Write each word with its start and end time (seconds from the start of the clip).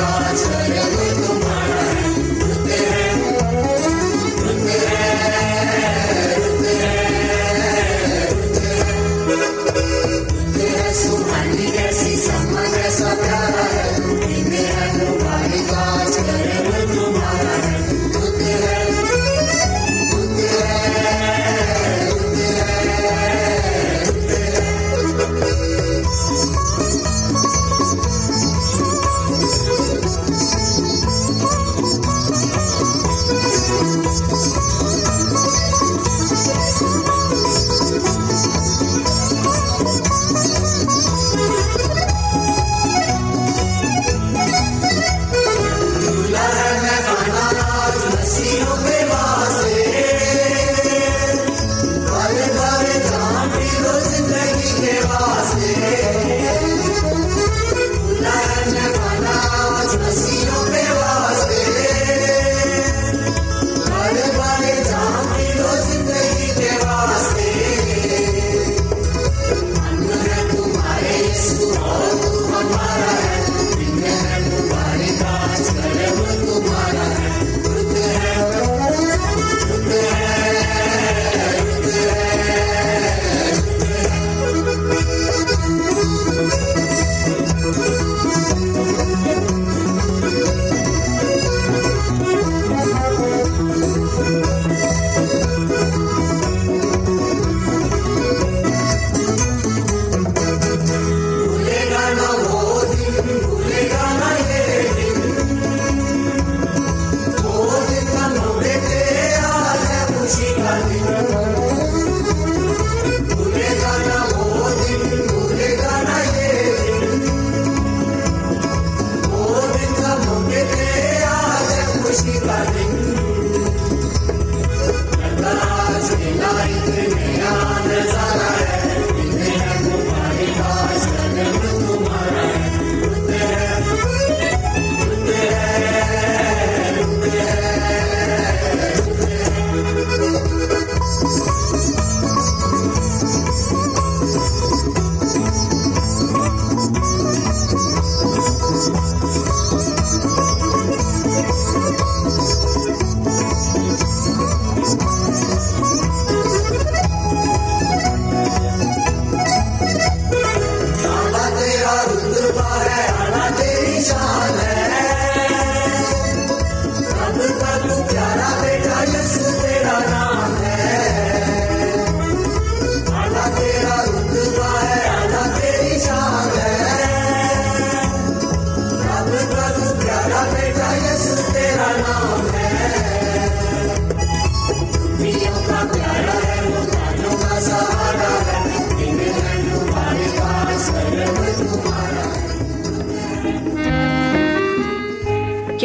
gonna 0.00 0.38
turn 0.38 0.74
you 0.74 0.96
with 0.96 1.19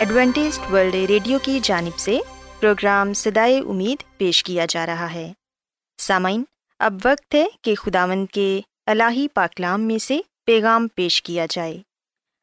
Adventist 0.00 0.58
World 0.72 0.94
Radio 0.94 1.38
کی 1.42 1.60
جانب 1.62 1.98
سے 1.98 2.18
پروگرام 2.60 3.12
سدائے 3.12 3.58
امید 3.58 4.18
پیش 4.18 4.44
کیا 4.44 4.66
جا 4.68 4.86
رہا 4.86 5.12
ہے۔ 5.12 5.32
سامعین، 5.98 6.44
اب 6.78 6.94
وقت 7.04 7.34
ہے 7.34 7.46
کہ 7.62 7.74
خداوند 7.74 8.26
کے 8.32 8.60
الہی 8.86 9.28
پاکلام 9.28 9.80
میں 9.80 9.98
سے 9.98 10.20
پیغام 10.46 10.88
پیش 10.94 11.22
کیا 11.22 11.46
جائے۔ 11.50 11.78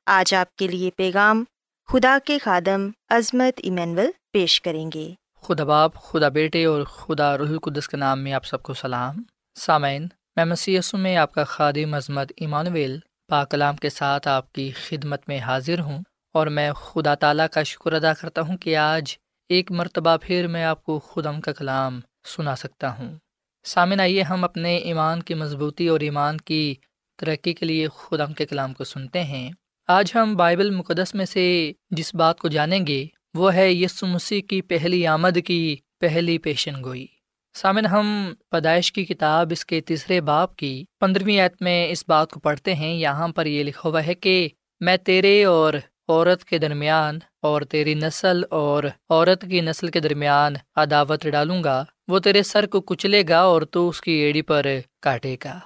آج 0.05 0.33
آپ 0.33 0.55
کے 0.55 0.67
لیے 0.67 0.89
پیغام 0.95 1.43
خدا 1.87 2.17
کے 2.25 2.37
خادم 2.37 2.89
عظمت 3.09 3.59
ایمینول 3.63 4.07
پیش 4.33 4.61
کریں 4.61 4.89
گے۔ 4.93 5.13
خدا 5.41 5.63
باپ، 5.63 5.95
خدا 5.95 6.27
بیٹے 6.27 6.65
اور 6.65 6.83
خدا 6.83 7.37
رح 7.37 7.41
القدس 7.41 7.89
کے 7.89 7.97
نام 7.97 8.19
میں 8.19 8.33
آپ 8.33 8.45
سب 8.45 8.63
کو 8.63 8.73
سلام۔ 8.73 9.15
سامعین، 9.55 10.07
میں 10.35 10.45
مسی 10.45 10.77
میں 10.93 11.17
آپ 11.17 11.33
کا 11.33 11.43
خادم 11.43 11.93
عظمت 11.93 12.31
ایمانویل 12.35 12.99
پاکلام 13.27 13.75
کے 13.75 13.89
ساتھ 13.89 14.27
آپ 14.27 14.53
کی 14.53 14.71
خدمت 14.71 15.21
میں 15.27 15.39
حاضر 15.39 15.79
ہوں۔ 15.79 15.99
اور 16.37 16.47
میں 16.47 16.71
خدا 16.73 17.15
تعالیٰ 17.15 17.47
کا 17.51 17.63
شکر 17.63 17.93
ادا 17.93 18.13
کرتا 18.13 18.41
ہوں 18.41 18.57
کہ 18.57 18.77
آج 18.77 19.15
ایک 19.49 19.71
مرتبہ 19.71 20.17
پھر 20.21 20.47
میں 20.47 20.63
آپ 20.63 20.83
کو 20.83 20.99
خدم 20.99 21.41
کا 21.41 21.51
کلام 21.51 21.99
سنا 22.35 22.55
سکتا 22.55 22.97
ہوں۔ 22.97 23.17
سامن 23.63 23.99
آئیے 23.99 24.21
ہم 24.21 24.43
اپنے 24.43 24.77
ایمان 24.77 25.21
کی 25.21 25.33
مضبوطی 25.33 25.87
اور 25.87 25.99
ایمان 25.99 26.37
کی 26.37 26.75
ترقی 27.17 27.53
کے 27.53 27.65
لیے 27.65 27.87
خدم 27.95 28.33
کے 28.33 28.45
کلام 28.45 28.73
کو 28.73 28.83
سنتے 28.83 29.23
ہیں۔ 29.23 29.51
آج 29.87 30.11
ہم 30.15 30.35
بائبل 30.35 30.69
مقدس 30.69 31.15
میں 31.15 31.25
سے 31.25 31.71
جس 31.89 32.15
بات 32.15 32.39
کو 32.39 32.47
جانیں 32.47 32.87
گے، 32.87 33.05
وہ 33.33 33.53
ہے 33.53 33.73
یس 33.73 34.03
مسیح 34.03 34.41
کی 34.41 34.61
پہلی 34.61 35.07
آمد 35.07 35.37
کی 35.45 35.75
پہلی 35.99 36.37
پیشن 36.37 36.83
گوئی۔ 36.83 37.05
سامن 37.53 37.85
ہم 37.85 38.33
پیدائش 38.51 38.91
کی 38.91 39.05
کتاب 39.05 39.47
اس 39.51 39.65
کے 39.65 39.81
تیسرے 39.81 40.21
باپ 40.21 40.55
کی 40.55 40.83
پندرہویں 40.99 41.39
ایت 41.39 41.61
میں 41.61 41.87
اس 41.89 42.03
بات 42.07 42.31
کو 42.31 42.39
پڑھتے 42.39 42.75
ہیں۔ 42.75 42.93
یہاں 42.95 43.27
پر 43.27 43.45
یہ 43.45 43.63
لکھا 43.63 43.89
ہوا 43.89 44.05
ہے 44.05 44.13
کہ 44.13 44.49
میں 44.79 44.97
تیرے 44.97 45.43
اور 45.43 45.73
عورت 46.07 46.45
کے 46.45 46.57
درمیان 46.57 47.19
اور 47.41 47.61
تیری 47.61 47.93
نسل 47.93 48.41
اور 48.49 48.83
عورت 49.09 49.45
کی 49.49 49.61
نسل 49.61 49.87
کے 49.87 49.99
درمیان 49.99 50.53
عداوت 50.75 51.27
ڈالوں 51.27 51.63
گا، 51.63 51.85
وہ 52.07 52.19
تیرے 52.19 52.43
سر 52.43 52.65
کو 52.65 52.81
کچلے 52.81 53.23
گا 53.29 53.39
اور 53.39 53.61
تو 53.61 53.89
اس 53.89 54.01
کی 54.01 54.11
ایڑی 54.11 54.41
پر 54.41 54.65
کاٹے 55.01 55.35
گا۔ 55.45 55.59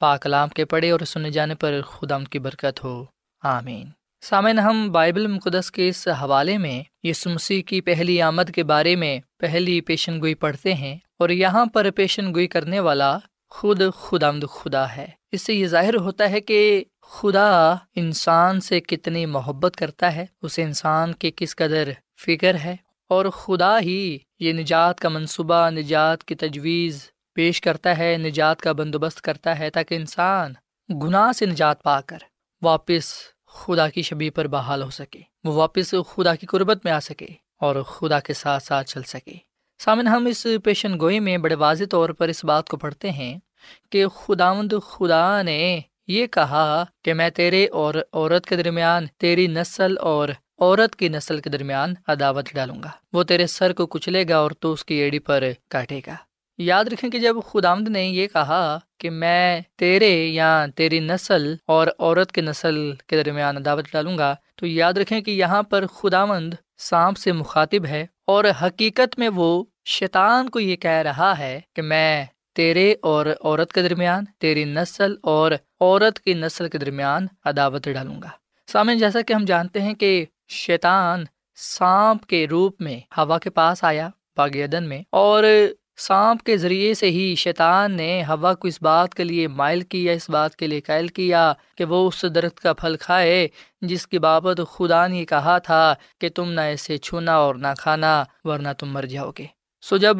پاکلام 0.00 0.48
کے 0.48 0.64
پڑھے 0.64 0.90
اور 0.90 1.00
سنے 1.00 1.30
جانے 1.30 1.54
پر 1.54 1.80
خدا 1.82 2.18
کی 2.30 2.38
برکت 2.38 2.84
ہو۔ 2.84 3.04
آمین۔ 3.42 3.84
سامعین، 4.20 4.58
ہم 4.58 4.92
بائبل 4.92 5.26
مقدس 5.26 5.70
کے 5.70 5.88
اس 5.88 6.08
حوالے 6.08 6.58
میں 6.58 6.82
یس 7.02 7.26
مسیح 7.26 7.62
کی 7.62 7.80
پہلی 7.80 8.22
آمد 8.22 8.50
کے 8.50 8.62
بارے 8.62 8.96
میں 8.96 9.20
پہلی 9.38 9.80
پیشن 9.80 10.20
گوئی 10.20 10.34
پڑھتے 10.34 10.74
ہیں 10.74 10.96
اور 11.18 11.28
یہاں 11.28 11.66
پر 11.66 11.90
پیشن 11.90 12.34
گوئی 12.34 12.46
کرنے 12.46 12.80
والا 12.80 13.18
خود 13.50 13.82
خدا 13.96 14.30
خدا 14.50 14.96
ہے۔ 14.96 15.06
اس 15.32 15.42
سے 15.42 15.54
یہ 15.54 15.66
ظاہر 15.66 15.94
ہوتا 15.94 16.30
ہے 16.30 16.40
کہ 16.40 16.84
خدا 17.08 17.74
انسان 17.94 18.60
سے 18.60 18.80
کتنی 18.80 19.26
محبت 19.26 19.76
کرتا 19.76 20.14
ہے، 20.14 20.26
اسے 20.42 20.62
انسان 20.62 21.12
کی 21.12 21.30
کس 21.36 21.56
قدر 21.56 21.88
فکر 22.26 22.54
ہے۔ 22.54 22.76
اور 23.08 23.26
خدا 23.26 23.80
ہی 23.80 24.18
یہ 24.40 24.52
نجات 24.52 25.00
کا 25.00 25.08
منصوبہ، 25.08 25.70
نجات 25.70 26.24
کی 26.24 26.34
تجویز 26.34 27.10
پیش 27.34 27.60
کرتا 27.60 27.98
ہے، 27.98 28.16
نجات 28.16 28.60
کا 28.60 28.72
بندوبست 28.72 29.20
کرتا 29.20 29.58
ہے 29.58 29.70
تاکہ 29.70 29.94
انسان 29.94 30.52
گناہ 31.02 31.32
سے 31.32 31.46
نجات 31.46 31.82
پا 31.82 32.00
کر 32.00 32.18
واپس 32.62 33.14
خدا 33.46 33.88
کی 33.88 34.02
شبی 34.02 34.30
پر 34.30 34.46
بحال 34.46 34.82
ہو 34.82 34.90
سکے۔ 34.90 35.20
وہ 35.44 35.52
واپس 35.52 35.94
خدا 36.08 36.34
کی 36.34 36.46
قربت 36.46 36.78
میں 36.84 36.92
آ 36.92 37.00
سکے 37.00 37.26
اور 37.60 37.82
خدا 37.82 38.20
کے 38.20 38.34
ساتھ 38.34 38.62
ساتھ 38.62 38.90
چل 38.90 39.02
سکے۔ 39.02 39.32
سامن، 39.78 40.06
ہم 40.06 40.26
اس 40.26 40.46
پیشن 40.64 41.00
گوئی 41.00 41.20
میں 41.20 41.38
بڑے 41.38 41.54
واضح 41.54 41.84
طور 41.90 42.10
پر 42.10 42.28
اس 42.28 42.44
بات 42.44 42.68
کو 42.68 42.76
پڑھتے 42.76 43.10
ہیں 43.10 43.38
کہ 43.90 44.06
خداوند 44.06 44.72
خدا 44.90 45.42
نے 45.42 45.80
یہ 46.06 46.26
کہا 46.26 46.84
کہ 47.04 47.14
میں 47.14 47.30
تیرے 47.30 47.66
اور 47.66 47.94
عورت 48.12 48.46
کے 48.46 48.56
درمیان 48.56 49.06
تیری 49.18 49.46
نسل 49.46 49.94
اور 50.00 50.28
عورت 50.58 50.96
کی 50.96 51.08
نسل 51.08 51.38
کے 51.38 51.50
درمیان 51.50 51.94
عداوت 52.06 52.48
ڈالوں 52.54 52.82
گا۔ 52.82 52.88
وہ 53.12 53.22
تیرے 53.22 53.46
سر 53.46 53.72
کو 53.72 53.86
کچلے 53.86 54.24
گا 54.28 54.36
اور 54.36 54.50
تو 54.50 54.72
اس 54.72 54.84
کی 54.84 54.94
ایڑی 54.94 55.18
پر 55.18 55.44
کاٹے 55.68 56.00
گا۔ 56.06 56.14
یاد 56.58 56.84
رکھیں 56.84 57.10
کہ 57.10 57.18
جب 57.18 57.36
خدامد 57.46 57.88
نے 57.88 58.04
یہ 58.04 58.26
کہا 58.26 58.78
کہ 58.98 59.10
میں 59.10 59.60
تیرے 59.76 60.26
یا 60.26 60.66
تیری 60.76 61.00
نسل 61.00 61.54
اور 61.66 61.86
عورت 61.98 62.32
کے 62.32 62.40
نسل 62.40 62.92
کے 63.06 63.22
درمیان 63.22 63.56
عداوت 63.56 63.84
ڈالوں 63.92 64.18
گا، 64.18 64.34
تو 64.56 64.66
یاد 64.66 64.92
رکھیں 64.92 65.20
کہ 65.20 65.30
یہاں 65.30 65.62
پر 65.62 65.86
خداوند 65.86 66.54
سانپ 66.78 67.18
سے 67.18 67.32
مخاطب 67.32 67.86
ہے 67.86 68.06
اور 68.26 68.44
حقیقت 68.62 69.18
میں 69.18 69.28
وہ 69.34 69.64
شیطان 69.84 70.48
کو 70.48 70.60
یہ 70.60 70.76
کہہ 70.76 70.90
رہا 70.90 71.38
ہے 71.38 71.60
کہ 71.74 71.82
میں 71.82 72.24
تیرے 72.56 72.94
اور 73.02 73.26
عورت 73.26 73.72
کے 73.72 73.82
درمیان، 73.82 74.24
تیری 74.38 74.64
نسل 74.64 75.14
اور 75.22 75.52
عورت 75.80 76.20
کی 76.20 76.34
نسل 76.34 76.68
کے 76.68 76.78
درمیان 76.78 77.26
عداوت 77.44 77.88
ڈالوں 77.94 78.20
گا۔ 78.22 78.28
سامن 78.68 78.98
جیسا 78.98 79.20
کہ 79.20 79.32
ہم 79.32 79.44
جانتے 79.44 79.80
ہیں 79.82 79.94
کہ 79.94 80.24
شیطان 80.48 81.24
سانپ 81.58 82.26
کے 82.26 82.46
روپ 82.50 82.80
میں 82.80 82.98
ہوا 83.16 83.38
کے 83.38 83.50
پاس 83.50 83.84
آیا 83.84 84.08
باغ 84.36 84.56
عدن 84.64 84.88
میں، 84.88 85.02
اور 85.12 85.44
سانپ 85.98 86.42
کے 86.42 86.56
ذریعے 86.56 86.94
سے 86.94 87.10
ہی 87.10 87.34
شیطان 87.34 87.92
نے 87.92 88.22
ہوا 88.24 88.52
کو 88.54 88.68
اس 88.68 88.80
بات 88.82 89.14
کے 89.14 89.24
لیے 89.24 89.48
مائل 89.48 89.80
کیا، 89.82 90.12
اس 90.12 90.28
بات 90.30 90.56
کے 90.56 90.66
لیے 90.66 90.80
قائل 90.80 91.08
کیا 91.08 91.52
کہ 91.76 91.84
وہ 91.84 92.06
اس 92.08 92.24
درخت 92.34 92.60
کا 92.60 92.72
پھل 92.72 92.96
کھائے، 93.00 93.46
جس 93.82 94.06
کی 94.06 94.18
بابت 94.18 94.60
خدا 94.72 95.06
نے 95.06 95.24
کہا 95.24 95.56
تھا 95.58 95.94
کہ 96.20 96.28
تم 96.28 96.52
نہ 96.52 96.60
ایسے 96.62 96.98
چھونا 96.98 97.34
اور 97.36 97.54
نہ 97.54 97.72
کھانا، 97.78 98.22
ورنہ 98.44 98.68
تم 98.78 98.92
مر 98.92 99.06
جاؤ 99.06 99.30
گے۔ 99.38 99.46
سو 99.82 99.96
جب 99.96 100.16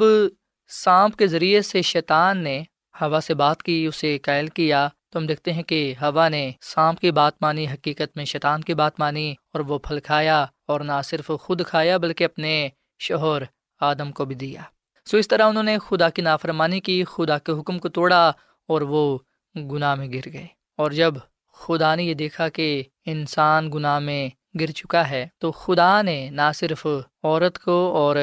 سانپ 0.69 1.17
کے 1.17 1.27
ذریعے 1.27 1.63
سے 1.63 1.83
شیطان 1.83 2.39
نے 2.39 2.63
ہوا 3.01 3.21
سے 3.21 3.35
بات 3.35 3.63
کی، 3.63 3.87
اسے 3.87 4.19
قائل 4.19 4.49
کیا۔ 4.49 4.89
تو 5.11 5.19
ہم 5.19 5.27
دیکھتے 5.27 5.53
ہیں 5.53 5.63
کہ 5.63 5.95
ہوا 6.01 6.29
نے 6.29 6.51
سانپ 6.61 7.01
کی 7.01 7.11
بات 7.11 7.33
مانی، 7.41 7.67
حقیقت 7.67 8.17
میں 8.17 8.25
شیطان 8.25 8.61
کی 8.61 8.75
بات 8.75 9.01
مانی 9.01 9.35
اور 9.53 9.61
وہ 9.61 9.79
پھل 9.79 9.99
کھایا 10.01 10.47
اور 10.67 10.81
نہ 10.81 10.93
صرف 11.05 11.31
خود 11.41 11.67
کھایا 11.67 11.97
بلکہ 11.97 12.25
اپنے 12.25 12.69
شوہر 12.99 13.43
آدم 13.81 14.13
کو 14.13 14.25
بھی 14.25 14.35
دیا۔ 14.35 14.61
سو 15.07 15.17
اس 15.17 15.29
طرح 15.29 15.43
انہوں 15.43 15.63
نے 15.63 15.79
خدا 15.79 16.09
کی 16.09 16.23
نافرمانی 16.23 16.81
کی، 16.81 17.05
خدا 17.05 17.39
کے 17.39 17.53
حکم 17.53 17.79
کو 17.79 17.89
توڑا 17.89 18.33
اور 18.69 18.81
وہ 18.81 19.19
گناہ 19.57 19.95
میں 19.95 20.13
گر 20.13 20.33
گئے۔ 20.33 20.47
اور 20.77 20.91
جب 20.91 21.15
خدا 21.53 21.95
نے 21.95 22.03
یہ 22.03 22.15
دیکھا 22.15 22.49
کہ 22.49 22.83
انسان 23.07 23.73
گناہ 23.73 23.99
میں 23.99 24.29
گر 24.61 24.67
چکا 24.67 25.11
ہے، 25.11 25.27
تو 25.39 25.53
خدا 25.53 26.03
نے 26.03 26.31
نہ 26.31 26.53
صرف 26.55 26.87
عورت 27.23 27.59
کو 27.59 27.93
اور 27.93 28.17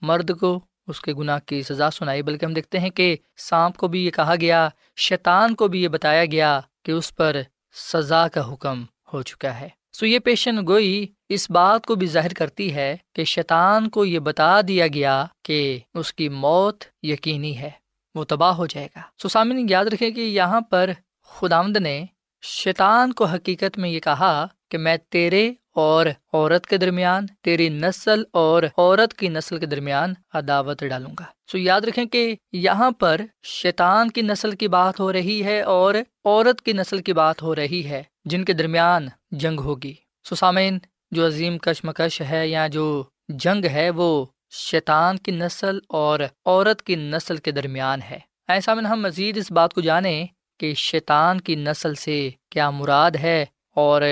مرد 0.00 0.38
کو 0.40 0.60
اس 0.88 1.00
کے 1.00 1.12
گناہ 1.12 1.38
کی 1.46 1.62
سزا 1.62 1.90
سنائی، 1.90 2.22
بلکہ 2.22 2.44
ہم 2.44 2.52
دیکھتے 2.52 2.78
ہیں 2.78 2.90
کہ 2.90 3.16
سانپ 3.36 3.76
کو 3.76 3.88
بھی 3.88 4.06
یہ 4.06 4.10
کہا 4.10 4.34
گیا، 4.40 4.68
شیطان 4.96 5.54
کو 5.54 5.68
بھی 5.68 5.82
یہ 5.82 5.88
بتایا 5.88 6.24
گیا 6.24 6.60
کہ 6.82 6.92
اس 6.92 7.16
پر 7.16 7.36
سزا 7.74 8.28
کا 8.28 8.52
حکم 8.52 8.84
ہو 9.12 9.22
چکا 9.22 9.60
ہے۔ 9.60 9.68
سو 9.92 10.06
یہ 10.06 10.18
پیشن 10.18 10.66
گوئی 10.66 11.06
اس 11.28 11.50
بات 11.50 11.86
کو 11.86 11.94
بھی 11.94 12.06
ظاہر 12.06 12.34
کرتی 12.34 12.74
ہے 12.74 12.96
کہ 13.12 13.24
شیطان 13.24 13.88
کو 13.88 14.04
یہ 14.04 14.18
بتا 14.18 14.60
دیا 14.60 14.86
گیا 14.86 15.24
کہ 15.42 15.78
اس 15.94 16.12
کی 16.14 16.28
موت 16.28 16.84
یقینی 17.02 17.58
ہے، 17.58 17.70
وہ 18.14 18.24
تباہ 18.24 18.52
ہو 18.52 18.66
جائے 18.66 18.88
گا۔ 18.96 19.00
سو 19.22 19.28
سامنے 19.28 19.62
یاد 19.68 19.84
رکھے 19.84 20.10
کہ 20.10 20.20
یہاں 20.20 20.60
پر 20.60 20.90
خدامد 21.22 21.76
نے 21.76 22.04
شیطان 22.42 23.12
کو 23.12 23.24
حقیقت 23.24 23.78
میں 23.78 23.90
یہ 23.90 24.00
کہا 24.00 24.46
کہ 24.68 24.78
میں 24.78 24.96
تیرے 25.08 25.52
اور 25.78 26.06
عورت 26.32 26.66
کے 26.66 26.76
درمیان، 26.76 27.26
تیری 27.42 27.68
نسل 27.68 28.22
اور 28.32 28.62
عورت 28.62 29.14
کی 29.14 29.28
نسل 29.28 29.58
کے 29.58 29.66
درمیان 29.66 30.14
عداوت 30.34 30.84
ڈالوں 30.84 31.10
گا۔ 31.18 31.24
سو 31.50 31.58
یاد 31.58 31.80
رکھیں 31.80 32.04
کہ 32.04 32.36
یہاں 32.52 32.90
پر 32.90 33.20
شیطان 33.42 34.10
کی 34.10 34.22
نسل 34.22 34.50
کی 34.50 34.68
بات 34.68 35.00
ہو 35.00 35.12
رہی 35.12 35.44
ہے 35.44 35.62
اور 35.62 35.94
عورت 36.24 36.62
کی 36.62 36.72
نسل 36.72 37.02
کی 37.02 37.12
بات 37.12 37.42
ہو 37.42 37.54
رہی 37.54 37.86
ہے، 37.90 38.02
جن 38.24 38.44
کے 38.44 38.52
درمیان 38.52 39.08
جنگ 39.30 39.60
ہوگی۔ 39.60 39.94
سو 40.24 40.34
سامعین، 40.34 40.78
جو 41.10 41.26
عظیم 41.26 41.58
کشمکش 41.58 42.22
ہے 42.30 42.48
یا 42.48 42.66
جو 42.66 43.04
جنگ 43.28 43.64
ہے، 43.64 43.90
وہ 43.90 44.26
شیطان 44.50 45.16
کی 45.16 45.32
نسل 45.32 45.78
اور 45.88 46.20
عورت 46.44 46.82
کی 46.82 46.96
نسل 46.96 47.36
کے 47.36 47.50
درمیان 47.50 48.00
ہے۔ 48.10 48.18
ایسا 48.48 48.74
میں 48.74 48.84
ہم 48.84 49.02
مزید 49.02 49.38
اس 49.38 49.52
بات 49.52 49.74
کو 49.74 49.80
جانیں 49.80 50.26
کہ 50.60 50.74
شیطان 50.74 51.40
کی 51.40 51.54
نسل 51.54 51.94
سے 51.94 52.30
کیا 52.50 52.70
مراد 52.70 53.10
ہے 53.10 53.44
اور 53.74 54.02